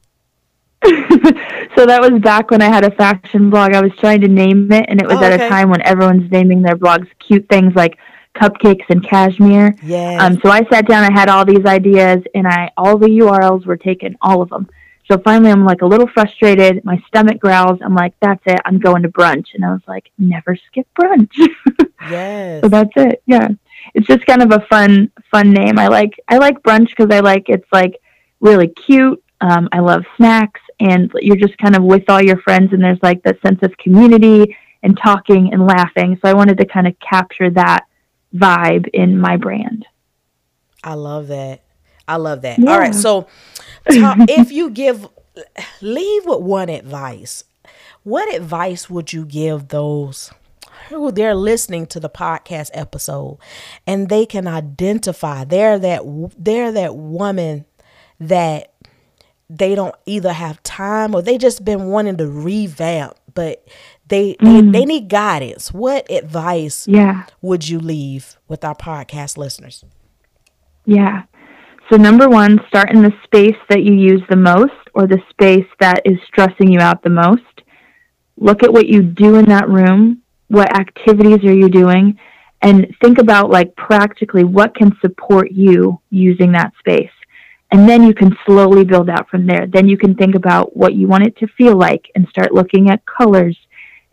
so 0.85 1.85
that 1.85 1.99
was 1.99 2.21
back 2.21 2.51
when 2.51 2.61
I 2.61 2.67
had 2.67 2.85
a 2.85 2.91
fashion 2.91 3.49
blog. 3.49 3.73
I 3.73 3.81
was 3.81 3.91
trying 3.99 4.21
to 4.21 4.29
name 4.29 4.71
it, 4.71 4.85
and 4.87 5.01
it 5.01 5.07
was 5.07 5.17
Oh, 5.17 5.23
at 5.23 5.41
a 5.41 5.49
time 5.49 5.69
when 5.69 5.81
everyone's 5.81 6.31
naming 6.31 6.61
their 6.61 6.77
blogs 6.77 7.07
cute 7.19 7.47
things 7.49 7.75
like 7.75 7.97
cupcakes 8.35 8.85
and 8.89 9.03
cashmere. 9.03 9.75
Yes. 9.83 10.21
Um, 10.21 10.39
so 10.43 10.49
I 10.49 10.63
sat 10.71 10.87
down, 10.87 11.03
I 11.03 11.11
had 11.11 11.29
all 11.29 11.45
these 11.45 11.65
ideas, 11.65 12.23
and 12.33 12.47
I 12.47 12.71
all 12.77 12.97
the 12.97 13.07
URLs 13.07 13.65
were 13.65 13.77
taken, 13.77 14.17
all 14.21 14.41
of 14.41 14.49
them. 14.49 14.69
So 15.09 15.17
finally, 15.17 15.49
I'm 15.49 15.65
like 15.65 15.81
a 15.81 15.87
little 15.87 16.07
frustrated. 16.07 16.85
My 16.85 17.01
stomach 17.07 17.39
growls. 17.39 17.79
I'm 17.83 17.95
like, 17.95 18.13
"That's 18.21 18.41
it. 18.45 18.59
I'm 18.65 18.79
going 18.79 19.01
to 19.03 19.09
brunch." 19.09 19.47
And 19.55 19.65
I 19.65 19.71
was 19.71 19.81
like, 19.87 20.11
"Never 20.19 20.55
skip 20.67 20.87
brunch." 20.99 21.35
yes. 22.09 22.61
so 22.61 22.69
that's 22.69 22.91
it. 22.95 23.23
Yeah, 23.25 23.47
it's 23.95 24.05
just 24.05 24.25
kind 24.27 24.43
of 24.43 24.51
a 24.51 24.65
fun, 24.69 25.11
fun 25.31 25.51
name. 25.51 25.79
I 25.79 25.87
like, 25.87 26.11
I 26.27 26.37
like 26.37 26.61
brunch 26.61 26.89
because 26.89 27.09
I 27.11 27.21
like 27.21 27.49
it's 27.49 27.67
like 27.71 27.99
really 28.39 28.67
cute. 28.67 29.23
Um, 29.41 29.67
I 29.71 29.79
love 29.79 30.03
snacks, 30.15 30.61
and 30.79 31.11
you're 31.15 31.37
just 31.37 31.57
kind 31.57 31.75
of 31.75 31.83
with 31.83 32.07
all 32.07 32.21
your 32.21 32.39
friends, 32.41 32.71
and 32.73 32.83
there's 32.83 33.01
like 33.01 33.23
that 33.23 33.41
sense 33.41 33.63
of 33.63 33.75
community 33.77 34.55
and 34.83 34.97
talking 34.97 35.53
and 35.53 35.65
laughing. 35.65 36.19
So 36.21 36.29
I 36.29 36.33
wanted 36.33 36.57
to 36.59 36.65
kind 36.65 36.87
of 36.87 36.95
capture 36.99 37.49
that 37.51 37.85
vibe 38.33 38.87
in 38.93 39.19
my 39.19 39.37
brand. 39.37 39.85
I 40.83 40.93
love 40.93 41.27
that. 41.27 41.63
I 42.07 42.15
love 42.17 42.41
that. 42.41 42.59
Yeah. 42.59 42.71
All 42.71 42.79
right. 42.79 42.95
So, 42.95 43.27
ta- 43.91 44.15
if 44.29 44.51
you 44.51 44.69
give, 44.69 45.07
leave 45.81 46.25
with 46.25 46.41
one 46.41 46.69
advice. 46.69 47.43
What 48.03 48.33
advice 48.33 48.89
would 48.89 49.13
you 49.13 49.25
give 49.25 49.67
those 49.67 50.31
who 50.89 51.11
they're 51.11 51.35
listening 51.35 51.85
to 51.87 51.99
the 51.99 52.09
podcast 52.09 52.71
episode 52.73 53.37
and 53.85 54.09
they 54.09 54.25
can 54.25 54.47
identify 54.47 55.43
they're 55.43 55.77
that 55.77 56.01
they're 56.37 56.71
that 56.71 56.95
woman 56.95 57.65
that 58.19 58.73
they 59.49 59.75
don't 59.75 59.95
either 60.05 60.31
have 60.31 60.61
time 60.63 61.15
or 61.15 61.21
they 61.21 61.37
just 61.37 61.65
been 61.65 61.87
wanting 61.87 62.17
to 62.17 62.27
revamp, 62.27 63.15
but 63.33 63.67
they 64.09 64.35
they, 64.39 64.61
mm. 64.61 64.73
they 64.73 64.85
need 64.85 65.09
guidance. 65.09 65.73
What 65.73 66.09
advice 66.11 66.87
Yeah. 66.87 67.25
would 67.41 67.67
you 67.69 67.79
leave 67.79 68.37
with 68.47 68.63
our 68.63 68.75
podcast 68.75 69.37
listeners? 69.37 69.85
Yeah. 70.85 71.23
So, 71.89 71.97
number 71.97 72.29
one, 72.29 72.59
start 72.67 72.91
in 72.91 73.01
the 73.01 73.13
space 73.23 73.57
that 73.69 73.83
you 73.83 73.93
use 73.93 74.21
the 74.29 74.35
most 74.35 74.73
or 74.93 75.07
the 75.07 75.21
space 75.29 75.65
that 75.79 76.01
is 76.05 76.17
stressing 76.27 76.71
you 76.71 76.79
out 76.79 77.01
the 77.01 77.09
most. 77.09 77.43
Look 78.37 78.63
at 78.63 78.71
what 78.71 78.87
you 78.87 79.01
do 79.01 79.35
in 79.35 79.45
that 79.45 79.67
room. 79.69 80.21
What 80.49 80.75
activities 80.79 81.43
are 81.43 81.53
you 81.53 81.69
doing? 81.69 82.19
And 82.61 82.95
think 83.01 83.17
about, 83.17 83.49
like, 83.49 83.75
practically 83.75 84.43
what 84.43 84.75
can 84.75 84.95
support 85.01 85.51
you 85.51 85.99
using 86.09 86.51
that 86.51 86.73
space. 86.79 87.11
And 87.71 87.87
then 87.87 88.03
you 88.03 88.13
can 88.13 88.35
slowly 88.45 88.83
build 88.83 89.09
out 89.09 89.29
from 89.29 89.45
there. 89.45 89.65
Then 89.67 89.87
you 89.87 89.97
can 89.97 90.15
think 90.15 90.35
about 90.35 90.75
what 90.75 90.95
you 90.95 91.07
want 91.07 91.25
it 91.25 91.37
to 91.37 91.47
feel 91.57 91.77
like 91.77 92.09
and 92.15 92.27
start 92.27 92.53
looking 92.53 92.89
at 92.89 93.05
colors 93.05 93.57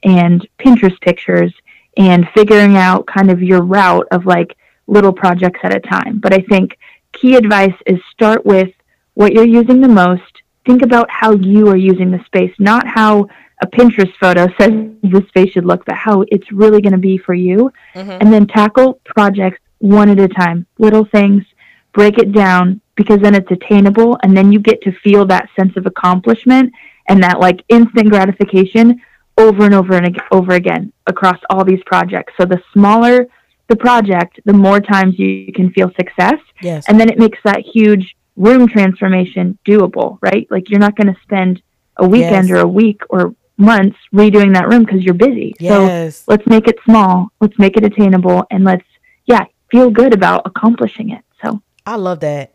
and 0.03 0.47
Pinterest 0.59 1.01
pictures 1.01 1.53
and 1.97 2.29
figuring 2.35 2.77
out 2.77 3.07
kind 3.07 3.31
of 3.31 3.43
your 3.43 3.63
route 3.63 4.07
of 4.11 4.27
like 4.27 4.57
little 4.87 5.13
projects 5.13 5.61
at 5.63 5.75
a 5.75 5.81
time. 5.81 6.19
But 6.19 6.33
I 6.33 6.41
think 6.41 6.79
key 7.13 7.37
advice 7.37 7.75
is 7.87 7.99
start 8.13 8.45
with 8.45 8.71
what 9.15 9.33
you're 9.33 9.47
using 9.47 9.81
the 9.81 9.89
most. 9.89 10.23
Think 10.65 10.83
about 10.83 11.11
how 11.11 11.33
you 11.33 11.69
are 11.69 11.77
using 11.77 12.11
the 12.11 12.23
space, 12.27 12.53
not 12.59 12.87
how 12.87 13.29
a 13.63 13.67
Pinterest 13.67 14.13
photo 14.21 14.47
says 14.61 14.71
the 15.03 15.25
space 15.29 15.53
should 15.53 15.65
look, 15.65 15.85
but 15.87 15.95
how 15.95 16.25
it's 16.29 16.51
really 16.53 16.81
going 16.83 16.93
to 16.93 16.99
be 16.99 17.19
for 17.19 17.35
you. 17.35 17.73
Mm-hmm. 17.95 18.11
And 18.11 18.33
then 18.33 18.47
tackle 18.47 19.01
projects 19.05 19.61
one 19.79 20.09
at 20.09 20.19
a 20.19 20.29
time, 20.29 20.67
little 20.79 21.05
things, 21.05 21.45
break 21.93 22.19
it 22.19 22.33
down 22.33 22.81
because 22.95 23.21
then 23.21 23.35
it's 23.35 23.51
attainable 23.51 24.19
and 24.23 24.37
then 24.37 24.53
you 24.53 24.59
get 24.59 24.83
to 24.83 24.93
feel 25.03 25.27
that 25.27 25.49
sense 25.59 25.77
of 25.77 25.87
accomplishment 25.87 26.73
and 27.09 27.23
that 27.23 27.41
like 27.41 27.63
instant 27.69 28.11
gratification 28.11 29.01
over 29.39 29.65
and 29.65 29.75
over 29.75 29.95
and 29.95 30.21
over 30.33 30.53
again 30.53 30.93
across 31.07 31.39
all 31.51 31.65
these 31.65 31.83
projects. 31.87 32.33
So 32.39 32.47
the 32.47 32.61
smaller 32.73 33.27
the 33.69 33.77
project, 33.77 34.41
the 34.45 34.53
more 34.53 34.81
times 34.81 35.19
you 35.19 35.53
can 35.53 35.73
feel 35.73 35.91
success. 35.97 36.39
Yes. 36.63 36.85
And 36.89 37.01
then 37.01 37.09
it 37.09 37.19
makes 37.19 37.39
that 37.45 37.61
huge 37.61 38.15
room 38.37 38.69
transformation 38.69 39.59
doable, 39.67 40.19
right? 40.21 40.47
Like 40.51 40.71
you're 40.71 40.81
not 40.81 40.97
going 40.97 41.13
to 41.13 41.21
spend 41.23 41.63
a 41.97 42.07
weekend 42.07 42.49
Yes. 42.49 42.51
or 42.51 42.61
a 42.61 42.69
week 42.69 43.01
or 43.09 43.35
months 43.57 43.97
redoing 44.15 44.55
that 44.55 44.69
room 44.69 44.85
because 44.85 45.03
you're 45.03 45.15
busy. 45.15 45.55
Yes. 45.59 46.19
So 46.19 46.25
let's 46.29 46.47
make 46.47 46.69
it 46.69 46.77
small, 46.85 47.29
let's 47.41 47.59
make 47.59 47.77
it 47.77 47.85
attainable, 47.85 48.45
and 48.51 48.65
let's, 48.65 48.85
yeah, 49.25 49.45
feel 49.71 49.91
good 49.91 50.13
about 50.13 50.43
accomplishing 50.45 51.11
it. 51.11 51.25
So, 51.43 51.63
I 51.87 51.97
love 51.97 52.21
that. 52.21 52.53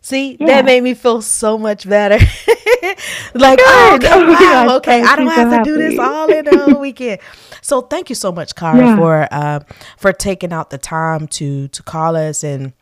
See, 0.00 0.36
Yeah. 0.40 0.46
that 0.46 0.64
made 0.64 0.82
me 0.82 0.94
feel 0.94 1.20
so 1.22 1.58
much 1.58 1.88
better. 1.88 2.16
like, 3.34 3.58
oh, 3.62 3.92
okay, 3.96 4.08
Oh 4.12 4.28
wow, 4.66 4.76
okay, 4.76 5.02
I 5.02 5.16
don't 5.16 5.26
have 5.28 5.50
so 5.50 5.58
to 5.58 5.64
do 5.64 5.76
this 5.76 5.98
all 5.98 6.28
in 6.30 6.46
whole 6.46 6.80
weekend. 6.86 7.20
So, 7.62 7.82
thank 7.82 8.08
you 8.08 8.14
so 8.14 8.32
much, 8.32 8.54
Cara, 8.54 8.78
Yeah. 8.78 8.96
for 8.96 9.28
uh, 9.30 9.60
for 9.96 10.12
taking 10.12 10.52
out 10.52 10.70
the 10.70 10.78
time 10.78 11.26
to 11.28 11.68
to 11.68 11.82
call 11.82 12.16
us 12.16 12.42
and 12.44 12.72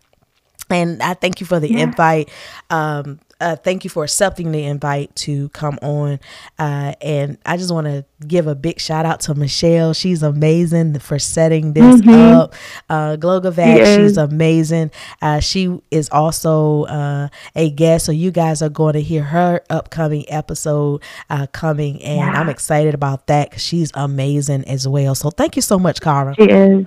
and 0.71 1.03
I 1.03 1.15
thank 1.15 1.41
you 1.41 1.47
for 1.47 1.61
the 1.61 1.71
Yeah. 1.73 1.85
invite. 1.85 2.29
Um, 2.71 3.21
uh, 3.41 3.55
thank 3.57 3.85
you 3.85 3.91
for 3.91 4.05
accepting 4.05 4.51
the 4.53 4.65
invite 4.65 5.15
to 5.17 5.49
come 5.51 5.79
on. 5.83 6.19
Uh, 6.59 6.95
and 7.03 7.39
I 7.45 7.57
just 7.57 7.73
want 7.73 7.87
to 7.87 8.05
give 8.27 8.47
a 8.47 8.55
big 8.55 8.81
shout 8.81 9.05
out 9.05 9.21
to 9.21 9.35
Michelle. 9.35 9.93
She's 9.93 10.23
amazing 10.23 10.99
for 11.01 11.19
setting 11.19 11.73
this 11.75 12.01
Mhm. 12.01 12.33
up. 12.35 12.55
Uh, 12.89 13.17
Glogovac, 13.17 13.85
She 13.85 14.03
she's 14.03 14.17
amazing. 14.17 14.91
Uh, 15.21 15.41
she 15.41 15.79
is 15.91 16.09
also 16.11 16.85
uh, 16.85 17.29
a 17.55 17.71
guest, 17.71 18.07
so 18.07 18.13
you 18.13 18.31
guys 18.31 18.63
are 18.63 18.69
going 18.71 18.95
to 18.95 19.03
hear 19.03 19.23
her 19.23 19.61
upcoming 19.71 20.25
episode 20.29 21.03
uh, 21.29 21.47
coming, 21.53 22.03
and 22.03 22.19
Yeah. 22.19 22.41
I'm 22.41 22.49
excited 22.49 22.95
about 22.95 23.27
that 23.27 23.51
because 23.51 23.63
she's 23.63 23.91
amazing 23.95 24.65
as 24.67 24.89
well. 24.89 25.15
So 25.15 25.31
thank 25.31 25.57
you 25.57 25.63
so 25.63 25.79
much, 25.79 26.01
Cara. 26.01 26.35
she 26.39 26.45
is. 26.45 26.87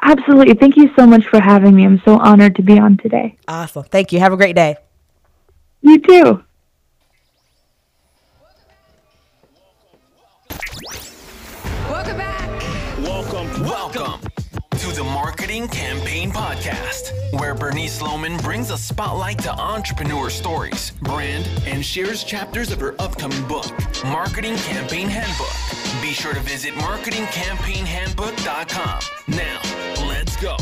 Absolutely. 0.00 0.54
Thank 0.54 0.76
you 0.76 0.90
so 0.96 1.06
much 1.06 1.26
for 1.26 1.40
having 1.40 1.74
me. 1.74 1.84
I'm 1.84 2.00
so 2.04 2.18
honored 2.18 2.54
to 2.56 2.62
be 2.62 2.78
on 2.78 2.96
today. 2.98 3.36
Awesome. 3.48 3.82
Thank 3.82 4.12
you. 4.12 4.20
Have 4.20 4.32
a 4.32 4.36
great 4.36 4.54
day. 4.54 4.76
You 5.88 5.98
too. 5.98 6.44
Welcome 11.88 12.18
back. 12.18 12.62
Welcome, 12.98 13.62
welcome 13.62 14.20
to 14.72 14.86
the 14.94 15.02
Marketing 15.02 15.66
Campaign 15.66 16.30
Podcast, 16.30 17.12
where 17.40 17.54
Bernice 17.54 18.02
Loman 18.02 18.36
brings 18.42 18.70
a 18.70 18.76
spotlight 18.76 19.38
to 19.38 19.50
entrepreneur 19.50 20.28
stories, 20.28 20.90
brand, 21.00 21.48
and 21.64 21.82
shares 21.82 22.22
chapters 22.22 22.70
of 22.70 22.78
her 22.80 22.94
upcoming 22.98 23.42
book, 23.48 23.72
Marketing 24.04 24.56
Campaign 24.56 25.08
Handbook. 25.08 25.54
Be 26.02 26.12
sure 26.12 26.34
to 26.34 26.40
visit 26.40 26.74
marketingcampaignhandbook.com. 26.74 29.00
Now, 29.28 29.62
let's 30.06 30.36
go. 30.36 30.58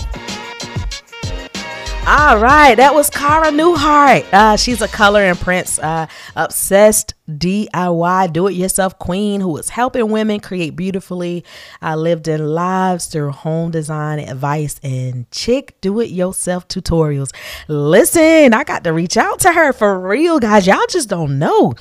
All 2.08 2.38
right, 2.38 2.76
that 2.76 2.94
was 2.94 3.10
Cara 3.10 3.46
Newhart. 3.50 4.32
Uh, 4.32 4.56
she's 4.56 4.80
a 4.80 4.86
color 4.86 5.22
and 5.22 5.36
prints 5.36 5.80
uh, 5.80 6.06
obsessed 6.36 7.14
DIY 7.28 8.32
do-it-yourself 8.32 8.96
queen 9.00 9.40
who 9.40 9.56
is 9.56 9.70
helping 9.70 10.12
women 10.12 10.38
create 10.38 10.76
beautifully 10.76 11.44
uh, 11.82 11.96
lived 11.96 12.28
in 12.28 12.46
lives 12.46 13.06
through 13.06 13.32
home 13.32 13.72
design 13.72 14.20
advice 14.20 14.78
and 14.84 15.28
chick 15.32 15.80
do-it-yourself 15.80 16.68
tutorials. 16.68 17.34
Listen, 17.66 18.54
I 18.54 18.62
got 18.62 18.84
to 18.84 18.92
reach 18.92 19.16
out 19.16 19.40
to 19.40 19.52
her 19.52 19.72
for 19.72 19.98
real, 19.98 20.38
guys. 20.38 20.64
Y'all 20.64 20.86
just 20.88 21.08
don't 21.08 21.40
know. 21.40 21.74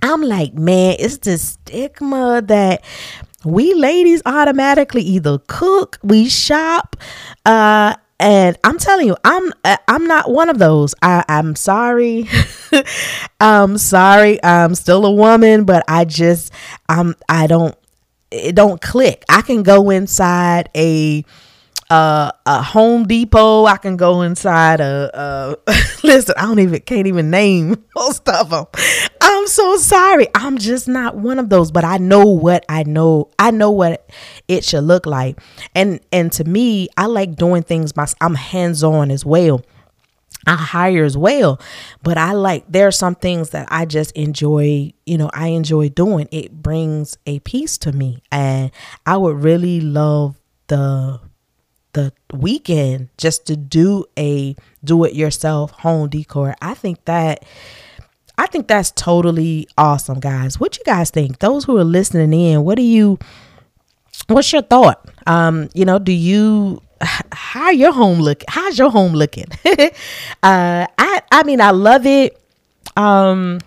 I'm 0.00 0.22
like, 0.22 0.54
man, 0.54 0.96
it's 0.98 1.18
the 1.18 1.36
stigma 1.36 2.40
that 2.46 2.82
we 3.44 3.74
ladies 3.74 4.22
automatically 4.24 5.02
either 5.02 5.38
cook, 5.48 5.98
we 6.02 6.30
shop, 6.30 6.96
uh, 7.44 7.96
and 8.22 8.56
I'm 8.62 8.78
telling 8.78 9.08
you, 9.08 9.16
I'm 9.24 9.52
uh, 9.64 9.78
I'm 9.88 10.06
not 10.06 10.30
one 10.30 10.48
of 10.48 10.60
those. 10.60 10.94
I, 11.02 11.24
I'm 11.28 11.56
sorry. 11.56 12.28
I'm 13.40 13.76
sorry. 13.78 14.42
I'm 14.44 14.76
still 14.76 15.04
a 15.04 15.10
woman, 15.10 15.64
but 15.64 15.82
I 15.88 16.04
just 16.04 16.52
I'm 16.88 17.16
I 17.28 17.48
don't 17.48 17.76
it 18.30 18.54
don't 18.54 18.80
click. 18.80 19.24
I 19.28 19.42
can 19.42 19.64
go 19.64 19.90
inside 19.90 20.70
a 20.76 21.24
uh, 21.90 22.30
a 22.46 22.62
Home 22.62 23.08
Depot. 23.08 23.66
I 23.66 23.76
can 23.76 23.96
go 23.96 24.22
inside 24.22 24.80
a, 24.80 25.56
a 25.66 25.72
listen. 26.04 26.36
I 26.38 26.42
don't 26.42 26.60
even 26.60 26.80
can't 26.82 27.08
even 27.08 27.28
name 27.28 27.84
most 27.96 28.28
of 28.28 28.50
them. 28.50 28.66
I'm 29.42 29.48
so 29.48 29.76
sorry. 29.76 30.28
I'm 30.36 30.56
just 30.56 30.86
not 30.86 31.16
one 31.16 31.40
of 31.40 31.48
those. 31.48 31.72
But 31.72 31.84
I 31.84 31.98
know 31.98 32.26
what 32.26 32.64
I 32.68 32.84
know. 32.84 33.28
I 33.40 33.50
know 33.50 33.72
what 33.72 34.08
it 34.46 34.64
should 34.64 34.84
look 34.84 35.04
like. 35.04 35.40
And 35.74 35.98
and 36.12 36.30
to 36.32 36.44
me, 36.44 36.88
I 36.96 37.06
like 37.06 37.34
doing 37.34 37.64
things. 37.64 37.96
My 37.96 38.06
I'm 38.20 38.36
hands 38.36 38.84
on 38.84 39.10
as 39.10 39.26
well. 39.26 39.60
I 40.46 40.54
hire 40.54 41.02
as 41.02 41.16
well. 41.16 41.60
But 42.04 42.18
I 42.18 42.34
like 42.34 42.66
there 42.68 42.86
are 42.86 42.92
some 42.92 43.16
things 43.16 43.50
that 43.50 43.66
I 43.68 43.84
just 43.84 44.12
enjoy, 44.12 44.92
you 45.06 45.18
know, 45.18 45.28
I 45.34 45.48
enjoy 45.48 45.88
doing. 45.88 46.28
It 46.30 46.62
brings 46.62 47.18
a 47.26 47.40
peace 47.40 47.76
to 47.78 47.90
me. 47.90 48.22
And 48.30 48.70
I 49.06 49.16
would 49.16 49.42
really 49.42 49.80
love 49.80 50.40
the 50.68 51.18
the 51.94 52.12
weekend 52.32 53.08
just 53.18 53.44
to 53.46 53.56
do 53.56 54.04
a 54.16 54.54
do 54.84 55.02
it 55.02 55.14
yourself 55.14 55.72
home 55.72 56.08
decor. 56.10 56.54
I 56.62 56.74
think 56.74 57.04
that 57.06 57.44
I 58.38 58.46
think 58.46 58.66
that's 58.66 58.90
totally 58.90 59.68
awesome, 59.78 60.20
guys. 60.20 60.58
What 60.58 60.76
you 60.78 60.84
guys 60.84 61.10
think? 61.10 61.38
Those 61.38 61.64
who 61.64 61.76
are 61.78 61.84
listening 61.84 62.32
in, 62.32 62.64
what 62.64 62.76
do 62.76 62.82
you 62.82 63.18
what's 64.26 64.52
your 64.52 64.62
thought? 64.62 65.08
Um, 65.26 65.68
you 65.74 65.84
know, 65.84 65.98
do 65.98 66.12
you 66.12 66.82
how 67.32 67.70
your 67.70 67.92
home 67.92 68.20
look? 68.20 68.42
How's 68.48 68.78
your 68.78 68.90
home 68.90 69.12
looking? 69.12 69.46
uh 70.42 70.86
I 70.98 71.22
I 71.30 71.42
mean, 71.44 71.60
I 71.60 71.70
love 71.70 72.06
it. 72.06 72.40
Um 72.96 73.58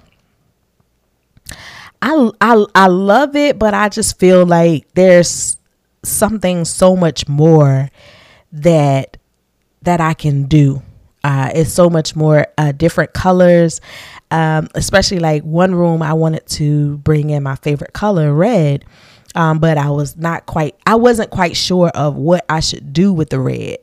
I, 2.02 2.30
I 2.42 2.66
I 2.76 2.88
love 2.88 3.36
it, 3.36 3.58
but 3.58 3.74
I 3.74 3.90
just 3.90 4.20
feel 4.20 4.46
like 4.46 4.86
there's 4.94 5.58
something 6.04 6.66
so 6.66 6.96
much 6.96 7.28
more 7.28 7.90
that 8.52 9.18
that 9.82 10.02
I 10.02 10.14
can 10.14 10.44
do. 10.44 10.82
Uh, 11.24 11.50
it's 11.56 11.74
so 11.74 11.90
much 11.90 12.16
more 12.16 12.46
uh, 12.60 12.72
different 12.72 13.14
colors, 13.14 13.82
um, 14.36 14.68
especially 14.76 15.20
like 15.20 15.44
one 15.44 15.74
room 15.74 16.02
I 16.02 16.12
wanted 16.12 16.46
to 16.48 16.98
bring 16.98 17.30
in 17.30 17.42
my 17.42 17.56
favorite 17.56 17.94
color, 17.94 18.34
red. 18.34 18.84
Um, 19.34 19.60
but 19.60 19.78
I 19.78 19.90
was 19.90 20.18
not 20.18 20.46
quite, 20.46 20.76
I 20.86 20.96
wasn't 20.96 21.30
quite 21.30 21.56
sure 21.56 21.88
of 21.90 22.16
what 22.16 22.46
I 22.50 22.60
should 22.60 22.92
do 22.92 23.14
with 23.14 23.30
the 23.30 23.40
red. 23.40 23.78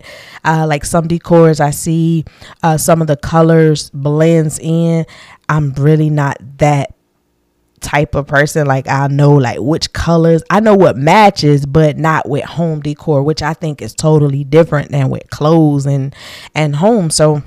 Uh, 0.45 0.67
like 0.69 0.85
some 0.85 1.09
decors, 1.09 1.59
I 1.59 1.71
see 1.71 2.27
uh, 2.63 2.77
some 2.77 3.01
of 3.01 3.07
the 3.07 3.17
colors 3.17 3.89
blends 3.91 4.59
in. 4.59 5.07
I'm 5.49 5.73
really 5.73 6.11
not 6.11 6.37
that 6.59 6.95
type 7.81 8.15
of 8.15 8.29
person 8.29 8.65
like 8.65 8.87
i 8.89 9.09
know 9.09 9.33
like 9.33 9.59
which 9.59 9.93
colors 9.93 10.41
i 10.51 10.61
know 10.61 10.73
what 10.73 10.97
matches 10.97 11.67
but 11.67 11.99
not 11.99 12.29
with 12.29 12.45
home 12.45 12.81
decor 12.81 13.25
which 13.25 13.43
i 13.43 13.53
think 13.53 13.83
is 13.83 13.93
totally 13.93 14.45
different 14.45 14.93
than 14.93 15.11
with 15.11 15.29
clothes 15.31 15.85
and 15.85 16.15
and 16.55 16.77
home 16.77 17.11
so 17.11 17.43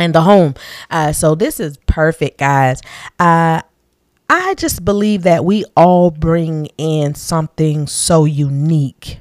and 0.00 0.14
the 0.14 0.22
home. 0.22 0.54
Uh 0.90 1.12
so 1.12 1.34
this 1.34 1.60
is 1.60 1.78
perfect 1.86 2.38
guys. 2.38 2.80
Uh 3.18 3.62
i 4.32 4.54
just 4.54 4.84
believe 4.84 5.24
that 5.24 5.44
we 5.44 5.64
all 5.76 6.10
bring 6.10 6.66
in 6.78 7.14
something 7.14 7.86
so 7.86 8.24
unique. 8.24 9.18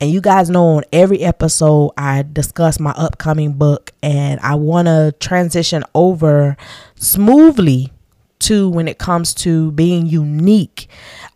And 0.00 0.10
you 0.10 0.20
guys 0.20 0.50
know 0.50 0.76
on 0.76 0.84
every 0.92 1.20
episode, 1.20 1.92
I 1.96 2.24
discuss 2.30 2.78
my 2.78 2.90
upcoming 2.90 3.54
book, 3.54 3.92
and 4.02 4.38
I 4.40 4.56
want 4.56 4.86
to 4.86 5.14
transition 5.18 5.84
over 5.94 6.56
smoothly 6.94 7.92
to 8.42 8.68
when 8.68 8.88
it 8.88 8.98
comes 8.98 9.34
to 9.34 9.72
being 9.72 10.06
unique. 10.06 10.88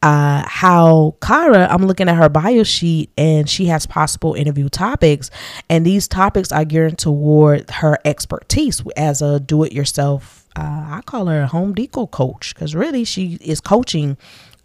Uh, 0.02 0.44
how 0.46 1.16
Cara, 1.20 1.66
I'm 1.70 1.86
looking 1.86 2.08
at 2.08 2.16
her 2.16 2.28
bio 2.28 2.62
sheet 2.62 3.10
and 3.16 3.48
she 3.48 3.66
has 3.66 3.86
possible 3.86 4.34
interview 4.34 4.68
topics, 4.68 5.30
and 5.68 5.84
these 5.84 6.06
topics 6.06 6.52
are 6.52 6.64
geared 6.64 6.98
toward 6.98 7.70
her 7.70 7.98
expertise 8.04 8.82
as 8.96 9.22
a 9.22 9.40
do 9.40 9.64
it 9.64 9.72
yourself. 9.72 10.46
Uh, 10.54 10.86
I 10.88 11.00
call 11.04 11.26
her 11.26 11.42
a 11.42 11.46
home 11.46 11.74
decor 11.74 12.08
coach 12.08 12.54
because 12.54 12.74
really 12.74 13.04
she 13.04 13.38
is 13.40 13.60
coaching 13.60 14.16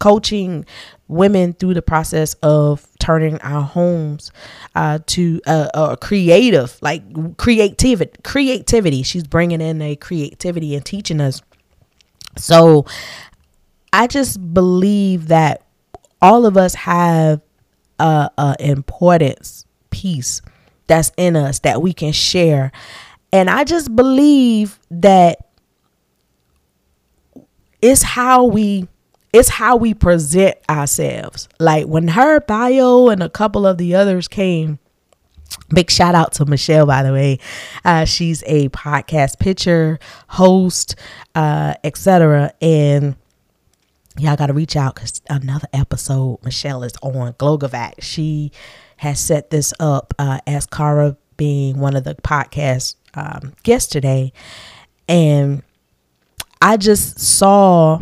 coaching 0.02 0.66
women 1.06 1.52
through 1.52 1.74
the 1.74 1.82
process 1.82 2.34
of 2.42 2.84
turning 2.98 3.40
our 3.40 3.62
homes 3.62 4.32
uh, 4.74 4.98
to 5.06 5.40
a, 5.46 5.70
a, 5.74 5.96
creative 5.96 6.76
like 6.82 7.04
creativity 7.36 8.10
creativity 8.24 9.04
she's 9.04 9.24
bringing 9.24 9.60
in 9.60 9.80
a 9.80 9.94
creativity 9.94 10.74
and 10.74 10.84
teaching 10.84 11.20
us 11.20 11.40
so 12.36 12.86
I 13.92 14.06
just 14.06 14.54
believe 14.54 15.28
that 15.28 15.62
all 16.20 16.46
of 16.46 16.56
us 16.56 16.74
have 16.74 17.40
a, 17.98 18.30
a 18.38 18.56
importance 18.60 19.66
piece 19.90 20.40
that's 20.86 21.12
in 21.16 21.36
us 21.36 21.60
that 21.60 21.82
we 21.82 21.92
can 21.92 22.12
share. 22.12 22.72
And 23.32 23.48
I 23.48 23.64
just 23.64 23.94
believe 23.94 24.78
that 24.90 25.38
it's 27.80 28.02
how 28.02 28.44
we 28.44 28.88
it's 29.32 29.48
how 29.48 29.76
we 29.76 29.94
present 29.94 30.56
ourselves. 30.68 31.48
Like 31.58 31.86
when 31.86 32.08
her 32.08 32.40
bio 32.40 33.08
and 33.08 33.22
a 33.22 33.30
couple 33.30 33.66
of 33.66 33.78
the 33.78 33.94
others 33.94 34.28
came, 34.28 34.78
Big 35.68 35.90
shout 35.90 36.14
out 36.14 36.32
to 36.34 36.44
Michelle, 36.46 36.86
by 36.86 37.02
the 37.02 37.12
way. 37.12 37.38
Uh, 37.84 38.04
she's 38.04 38.42
a 38.46 38.68
podcast 38.70 39.38
pitcher, 39.38 39.98
host, 40.28 40.96
uh, 41.34 41.74
etc. 41.84 42.52
And 42.60 43.16
y'all 44.18 44.36
got 44.36 44.46
to 44.46 44.52
reach 44.52 44.76
out 44.76 44.94
because 44.94 45.22
another 45.28 45.68
episode 45.72 46.38
Michelle 46.44 46.82
is 46.82 46.92
on 47.02 47.32
Glogovac. 47.34 47.94
She 48.00 48.52
has 48.98 49.18
set 49.18 49.50
this 49.50 49.72
up 49.80 50.14
uh, 50.18 50.40
as 50.46 50.66
Cara 50.66 51.16
being 51.36 51.78
one 51.78 51.96
of 51.96 52.04
the 52.04 52.14
podcast 52.14 52.96
um, 53.14 53.54
guests 53.62 53.90
today, 53.90 54.32
and 55.08 55.62
I 56.60 56.76
just 56.76 57.18
saw 57.18 58.00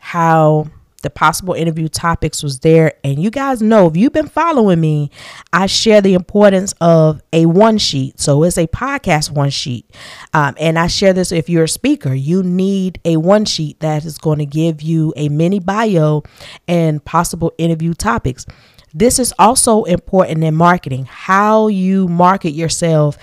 how 0.00 0.70
the 1.04 1.10
possible 1.10 1.54
interview 1.54 1.86
topics 1.86 2.42
was 2.42 2.58
there. 2.58 2.94
And 3.04 3.22
you 3.22 3.30
guys 3.30 3.62
know 3.62 3.86
if 3.86 3.96
you've 3.96 4.12
been 4.12 4.26
following 4.26 4.80
me, 4.80 5.12
I 5.52 5.66
share 5.66 6.00
the 6.00 6.14
importance 6.14 6.74
of 6.80 7.22
a 7.32 7.46
one 7.46 7.78
sheet. 7.78 8.18
So 8.18 8.42
it's 8.42 8.58
a 8.58 8.66
podcast 8.66 9.30
one 9.30 9.50
sheet. 9.50 9.88
Um, 10.32 10.56
and 10.58 10.76
I 10.76 10.88
share 10.88 11.12
this 11.12 11.30
if 11.30 11.48
you're 11.48 11.64
a 11.64 11.68
speaker, 11.68 12.12
you 12.12 12.42
need 12.42 13.00
a 13.04 13.18
one 13.18 13.44
sheet 13.44 13.78
that 13.78 14.04
is 14.04 14.18
going 14.18 14.40
to 14.40 14.46
give 14.46 14.82
you 14.82 15.12
a 15.16 15.28
mini 15.28 15.60
bio 15.60 16.24
and 16.66 17.04
possible 17.04 17.52
interview 17.56 17.94
topics. 17.94 18.44
This 18.92 19.20
is 19.20 19.32
also 19.38 19.84
important 19.84 20.42
in 20.42 20.54
marketing. 20.54 21.04
How 21.04 21.68
you 21.68 22.08
market 22.08 22.50
yourself 22.50 23.16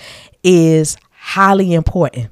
is 0.44 0.98
highly 1.12 1.74
important 1.74 2.30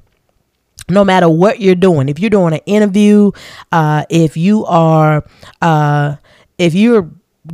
no 0.90 1.04
matter 1.04 1.28
what 1.28 1.60
you're 1.60 1.74
doing 1.74 2.08
if 2.08 2.18
you're 2.18 2.30
doing 2.30 2.52
an 2.52 2.60
interview 2.66 3.30
uh, 3.72 4.04
if 4.08 4.36
you 4.36 4.64
are 4.66 5.24
uh, 5.62 6.16
if 6.58 6.74
you're 6.74 7.10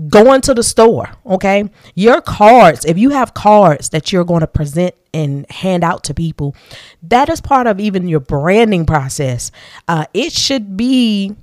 going 0.09 0.40
to 0.40 0.53
the 0.53 0.62
store 0.62 1.09
okay 1.25 1.70
your 1.94 2.20
cards 2.20 2.85
if 2.85 2.99
you 2.99 3.11
have 3.11 3.35
cards 3.35 3.90
that 3.90 4.12
you're 4.12 4.25
going 4.25 4.40
to 4.40 4.46
present 4.46 4.94
and 5.16 5.51
hand 5.51 5.83
out 5.83 6.05
to 6.05 6.12
people 6.12 6.55
that 7.03 7.29
is 7.31 7.40
part 7.40 7.66
of 7.66 7.81
even 7.81 8.07
your 8.07 8.20
branding 8.20 8.85
process. 8.85 9.51
Uh, 9.88 10.05
it 10.12 10.33
should 10.33 10.77
be 10.77 11.35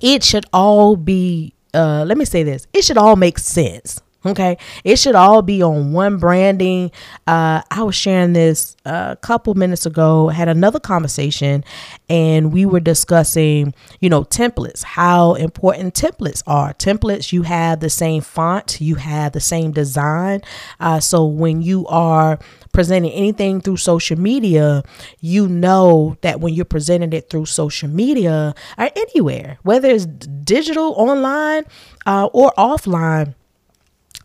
it 0.00 0.22
should 0.22 0.44
all 0.52 0.96
be 0.96 1.54
uh, 1.72 2.04
let 2.06 2.18
me 2.18 2.24
say 2.24 2.42
this 2.42 2.66
it 2.72 2.84
should 2.84 2.98
all 2.98 3.16
make 3.16 3.38
sense 3.38 4.02
Okay. 4.26 4.56
It 4.84 4.98
should 4.98 5.14
all 5.14 5.42
be 5.42 5.62
on 5.62 5.92
one 5.92 6.16
branding. 6.16 6.90
Uh, 7.26 7.60
I 7.70 7.82
was 7.82 7.94
sharing 7.94 8.32
this 8.32 8.74
a 8.86 9.18
couple 9.20 9.52
minutes 9.54 9.84
ago, 9.84 10.28
had 10.28 10.48
another 10.48 10.80
conversation, 10.80 11.62
and 12.08 12.50
we 12.50 12.64
were 12.64 12.80
discussing, 12.80 13.74
you 14.00 14.08
know, 14.08 14.24
templates, 14.24 14.82
how 14.82 15.34
important 15.34 15.94
templates 15.94 16.42
are. 16.46 16.72
Templates, 16.72 17.32
you 17.32 17.42
have 17.42 17.80
the 17.80 17.90
same 17.90 18.22
font, 18.22 18.80
you 18.80 18.94
have 18.94 19.32
the 19.32 19.40
same 19.40 19.72
design. 19.72 20.40
Uh, 20.80 21.00
so 21.00 21.26
when 21.26 21.60
you 21.60 21.86
are 21.88 22.38
presenting 22.72 23.12
anything 23.12 23.60
through 23.60 23.76
social 23.76 24.18
media, 24.18 24.82
you 25.20 25.46
know 25.48 26.16
that 26.22 26.40
when 26.40 26.54
you're 26.54 26.64
presenting 26.64 27.12
it 27.12 27.28
through 27.28 27.44
social 27.44 27.90
media 27.90 28.54
or 28.78 28.90
anywhere, 28.96 29.58
whether 29.62 29.88
it's 29.88 30.06
digital, 30.06 30.94
online, 30.96 31.64
uh, 32.06 32.28
or 32.32 32.52
offline, 32.56 33.34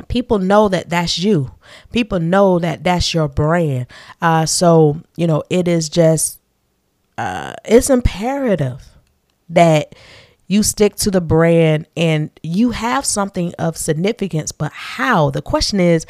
people 0.10 0.40
know 0.40 0.68
that 0.68 0.90
that's 0.90 1.18
you. 1.18 1.52
People 1.94 2.20
know 2.20 2.60
that 2.60 2.84
that's 2.84 3.14
your 3.14 3.30
brand. 3.30 3.88
Uh, 4.22 4.46
so 4.46 5.02
you 5.16 5.28
know 5.28 5.44
it 5.50 5.68
is 5.70 5.88
just 5.90 6.42
uh, 7.18 7.54
it's 7.66 7.90
imperative 7.90 8.90
that 9.50 9.96
you 10.48 10.64
stick 10.64 10.96
to 10.96 11.12
the 11.12 11.22
brand 11.22 11.88
and 11.96 12.32
you 12.44 12.72
have 12.72 13.06
something 13.06 13.54
of 13.60 13.78
significance. 13.78 14.52
But 14.52 14.74
how? 14.74 15.30
The 15.30 15.42
question 15.42 15.80
is, 15.80 16.06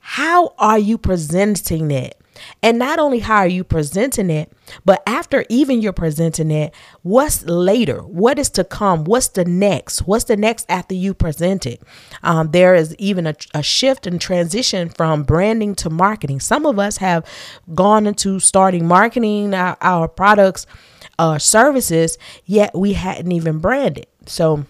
how 0.00 0.54
are 0.58 0.78
you 0.78 0.98
presenting 0.98 1.90
it? 1.90 2.18
And 2.62 2.78
not 2.78 2.98
only 2.98 3.20
how 3.20 3.36
are 3.36 3.46
you 3.46 3.64
presenting 3.64 4.30
it, 4.30 4.52
but 4.84 5.02
after 5.06 5.44
even 5.48 5.80
you're 5.80 5.92
presenting 5.92 6.50
it, 6.50 6.74
what's 7.02 7.44
later? 7.44 8.00
What 8.02 8.38
is 8.38 8.50
to 8.50 8.64
come? 8.64 9.04
What's 9.04 9.28
the 9.28 9.44
next? 9.44 10.00
What's 10.00 10.24
the 10.24 10.36
next 10.36 10.66
after 10.68 10.94
you 10.94 11.14
present 11.14 11.66
it? 11.66 11.82
Um, 12.22 12.50
there 12.50 12.74
is 12.74 12.94
even 12.96 13.26
a, 13.26 13.34
a 13.54 13.62
shift 13.62 14.06
and 14.06 14.20
transition 14.20 14.88
from 14.88 15.22
branding 15.22 15.74
to 15.76 15.90
marketing. 15.90 16.40
Some 16.40 16.66
of 16.66 16.78
us 16.78 16.96
have 16.98 17.26
gone 17.74 18.06
into 18.06 18.40
starting 18.40 18.86
marketing 18.86 19.54
our, 19.54 19.76
our 19.80 20.08
products 20.08 20.66
uh, 21.18 21.38
services, 21.38 22.18
yet 22.44 22.74
we 22.74 22.94
hadn't 22.94 23.32
even 23.32 23.58
branded. 23.58 24.06
So, 24.26 24.64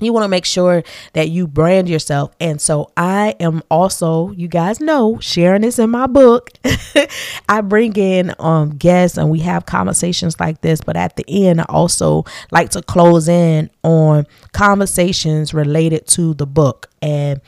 you 0.00 0.12
want 0.12 0.24
to 0.24 0.28
make 0.28 0.44
sure 0.44 0.82
that 1.12 1.30
you 1.30 1.46
brand 1.46 1.88
yourself. 1.88 2.34
And 2.40 2.60
so 2.60 2.90
I 2.96 3.36
am 3.38 3.62
also, 3.70 4.30
you 4.32 4.48
guys 4.48 4.80
know, 4.80 5.18
sharing 5.20 5.62
this 5.62 5.78
in 5.78 5.90
my 5.90 6.06
book. 6.06 6.50
I 7.48 7.60
bring 7.60 7.96
in 7.96 8.34
um 8.38 8.70
guests 8.76 9.16
and 9.16 9.30
we 9.30 9.40
have 9.40 9.66
conversations 9.66 10.40
like 10.40 10.60
this, 10.62 10.80
but 10.80 10.96
at 10.96 11.16
the 11.16 11.24
end 11.28 11.60
I 11.60 11.64
also 11.68 12.24
like 12.50 12.70
to 12.70 12.82
close 12.82 13.28
in 13.28 13.70
on 13.82 14.26
conversations 14.52 15.54
related 15.54 16.06
to 16.08 16.34
the 16.34 16.46
book. 16.46 16.90
And 17.00 17.40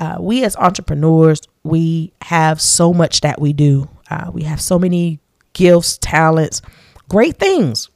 uh, 0.00 0.16
we 0.20 0.44
as 0.44 0.56
entrepreneurs, 0.56 1.40
we 1.62 2.12
have 2.22 2.60
so 2.60 2.92
much 2.92 3.20
that 3.22 3.40
we 3.40 3.52
do. 3.52 3.88
Uh, 4.10 4.30
we 4.32 4.42
have 4.42 4.60
so 4.60 4.78
many 4.78 5.20
gifts, 5.52 5.98
talents, 5.98 6.62
great 7.08 7.36
things. 7.38 7.88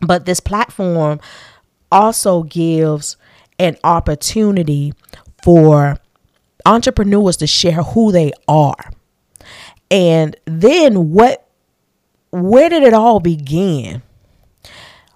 But 0.00 0.24
this 0.24 0.40
platform 0.40 1.20
also 1.90 2.42
gives 2.44 3.16
an 3.58 3.76
opportunity 3.84 4.92
for 5.42 5.98
entrepreneurs 6.64 7.36
to 7.38 7.46
share 7.46 7.82
who 7.82 8.12
they 8.12 8.32
are. 8.48 8.90
And 9.90 10.36
then 10.44 11.10
what 11.10 11.46
where 12.30 12.68
did 12.68 12.82
it 12.82 12.94
all 12.94 13.20
begin? 13.20 14.02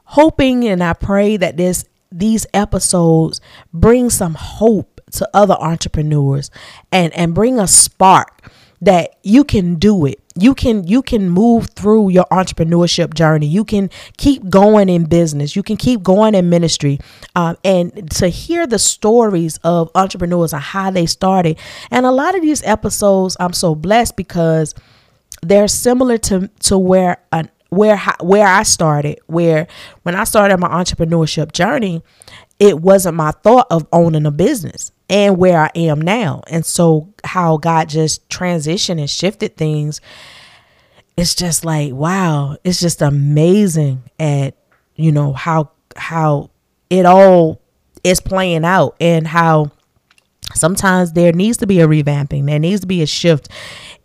Hoping 0.04 0.66
and 0.66 0.82
I 0.82 0.92
pray 0.94 1.36
that 1.36 1.56
this 1.56 1.84
these 2.10 2.46
episodes 2.54 3.40
bring 3.72 4.10
some 4.10 4.34
hope 4.34 5.00
to 5.12 5.28
other 5.32 5.54
entrepreneurs 5.54 6.50
and 6.90 7.12
and 7.14 7.34
bring 7.34 7.58
a 7.58 7.68
spark 7.68 8.50
that 8.84 9.16
you 9.22 9.44
can 9.44 9.76
do 9.76 10.06
it. 10.06 10.20
You 10.36 10.54
can 10.54 10.84
you 10.86 11.02
can 11.02 11.30
move 11.30 11.70
through 11.70 12.10
your 12.10 12.26
entrepreneurship 12.32 13.14
journey. 13.14 13.46
You 13.46 13.64
can 13.64 13.88
keep 14.16 14.48
going 14.50 14.88
in 14.88 15.04
business. 15.04 15.54
You 15.54 15.62
can 15.62 15.76
keep 15.76 16.02
going 16.02 16.34
in 16.34 16.50
ministry. 16.50 16.98
Um, 17.36 17.56
and 17.64 18.10
to 18.12 18.28
hear 18.28 18.66
the 18.66 18.78
stories 18.78 19.58
of 19.58 19.90
entrepreneurs 19.94 20.52
and 20.52 20.62
how 20.62 20.90
they 20.90 21.06
started. 21.06 21.58
And 21.90 22.04
a 22.04 22.10
lot 22.10 22.34
of 22.34 22.42
these 22.42 22.62
episodes 22.64 23.36
i'm 23.40 23.52
so 23.52 23.74
blessed 23.74 24.16
because 24.16 24.74
they're 25.42 25.68
similar 25.68 26.18
to 26.18 26.48
to 26.60 26.78
where 26.78 27.18
uh, 27.32 27.44
where 27.70 28.00
where 28.20 28.46
i 28.46 28.62
started 28.62 29.18
where 29.26 29.66
when 30.02 30.14
i 30.14 30.24
started 30.24 30.58
my 30.58 30.68
entrepreneurship 30.68 31.52
journey 31.52 32.02
it 32.58 32.80
wasn't 32.80 33.16
my 33.16 33.30
thought 33.30 33.66
of 33.70 33.86
owning 33.92 34.26
a 34.26 34.30
business 34.30 34.92
and 35.08 35.36
where 35.36 35.60
I 35.60 35.70
am 35.74 36.00
now. 36.00 36.42
And 36.48 36.64
so 36.64 37.12
how 37.24 37.56
God 37.56 37.88
just 37.88 38.28
transitioned 38.28 38.98
and 38.98 39.10
shifted 39.10 39.56
things 39.56 40.00
it's 41.16 41.34
just 41.34 41.64
like 41.64 41.92
wow, 41.92 42.56
it's 42.64 42.80
just 42.80 43.02
amazing 43.02 44.02
at 44.18 44.56
you 44.96 45.12
know 45.12 45.32
how 45.32 45.70
how 45.96 46.50
it 46.90 47.06
all 47.06 47.60
is 48.02 48.20
playing 48.20 48.64
out 48.64 48.96
and 49.00 49.26
how 49.26 49.70
sometimes 50.54 51.12
there 51.12 51.32
needs 51.32 51.56
to 51.58 51.66
be 51.66 51.80
a 51.80 51.88
revamping 51.88 52.46
there 52.46 52.58
needs 52.58 52.80
to 52.80 52.86
be 52.86 53.00
a 53.00 53.06
shift 53.06 53.48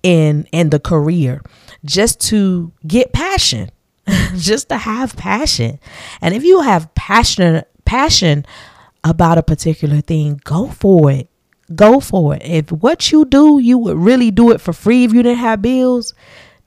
in 0.03 0.47
in 0.51 0.69
the 0.69 0.79
career 0.79 1.41
just 1.83 2.21
to 2.21 2.71
get 2.87 3.11
passion 3.11 3.69
just 4.37 4.69
to 4.69 4.77
have 4.77 5.15
passion 5.17 5.79
and 6.21 6.33
if 6.33 6.43
you 6.43 6.61
have 6.61 6.93
passion 6.95 7.61
passion 7.89 8.45
about 9.03 9.39
a 9.39 9.43
particular 9.43 9.99
thing, 9.99 10.39
go 10.43 10.67
for 10.67 11.11
it. 11.11 11.27
Go 11.73 11.99
for 11.99 12.35
it. 12.35 12.43
If 12.43 12.71
what 12.71 13.11
you 13.11 13.25
do, 13.25 13.57
you 13.57 13.79
would 13.79 13.97
really 13.97 14.29
do 14.29 14.51
it 14.51 14.61
for 14.61 14.73
free 14.73 15.05
if 15.05 15.13
you 15.13 15.23
didn't 15.23 15.39
have 15.39 15.63
bills, 15.63 16.13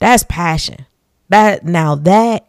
that's 0.00 0.24
passion. 0.28 0.84
That 1.28 1.64
now 1.64 1.94
that 1.94 2.48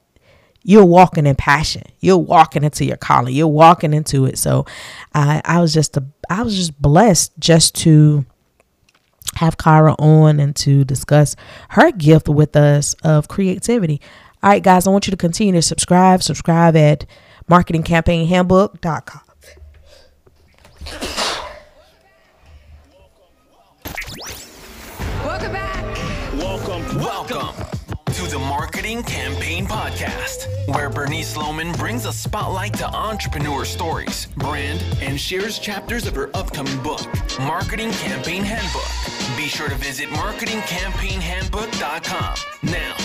you're 0.64 0.86
walking 0.86 1.28
in 1.28 1.36
passion. 1.36 1.84
You're 2.00 2.18
walking 2.18 2.64
into 2.64 2.84
your 2.86 2.98
calling. 2.98 3.36
You're 3.36 3.48
walking 3.48 3.94
into 3.94 4.26
it. 4.26 4.40
So 4.40 4.66
I 5.14 5.42
I 5.46 5.62
was 5.62 5.72
just 5.74 5.96
a 5.98 6.04
I 6.30 6.42
was 6.42 6.56
just 6.56 6.82
blessed 6.82 7.34
just 7.38 7.76
to 7.84 8.26
have 9.36 9.58
Cara 9.58 9.94
on 10.00 10.40
and 10.40 10.56
to 10.58 10.84
discuss 10.84 11.36
her 11.70 11.92
gift 11.92 12.28
with 12.28 12.56
us 12.56 12.96
of 13.04 13.28
creativity. 13.28 14.02
All 14.42 14.50
right, 14.50 14.64
guys, 14.64 14.88
I 14.88 14.92
want 14.92 15.08
you 15.08 15.12
to 15.12 15.18
continue 15.18 15.54
to 15.54 15.62
subscribe. 15.62 16.24
Subscribe 16.24 16.76
at 16.76 17.06
marketingcampaignhandbook.com. 17.50 19.22
Welcome 25.24 25.54
back. 25.54 25.98
Welcome. 26.36 26.98
Welcome 26.98 27.56
to 28.14 28.24
the 28.30 28.38
Marketing 28.40 29.02
Campaign 29.04 29.66
Podcast, 29.66 30.48
where 30.68 30.90
Bernice 30.90 31.36
Loman 31.36 31.72
brings 31.74 32.06
a 32.06 32.14
spotlight 32.14 32.74
to 32.76 32.88
entrepreneur 32.88 33.66
stories, 33.66 34.28
brand, 34.38 34.84
and 35.02 35.20
shares 35.20 35.58
chapters 35.58 36.06
of 36.06 36.14
her 36.16 36.30
upcoming 36.36 36.78
book, 36.84 37.02
Marketing 37.40 37.90
Campaign 37.92 38.44
Handbook. 38.44 38.86
Be 39.36 39.48
sure 39.48 39.70
to 39.70 39.76
visit 39.76 40.10
marketingcampaignhandbook.com. 40.10 42.36
Now, 42.64 42.96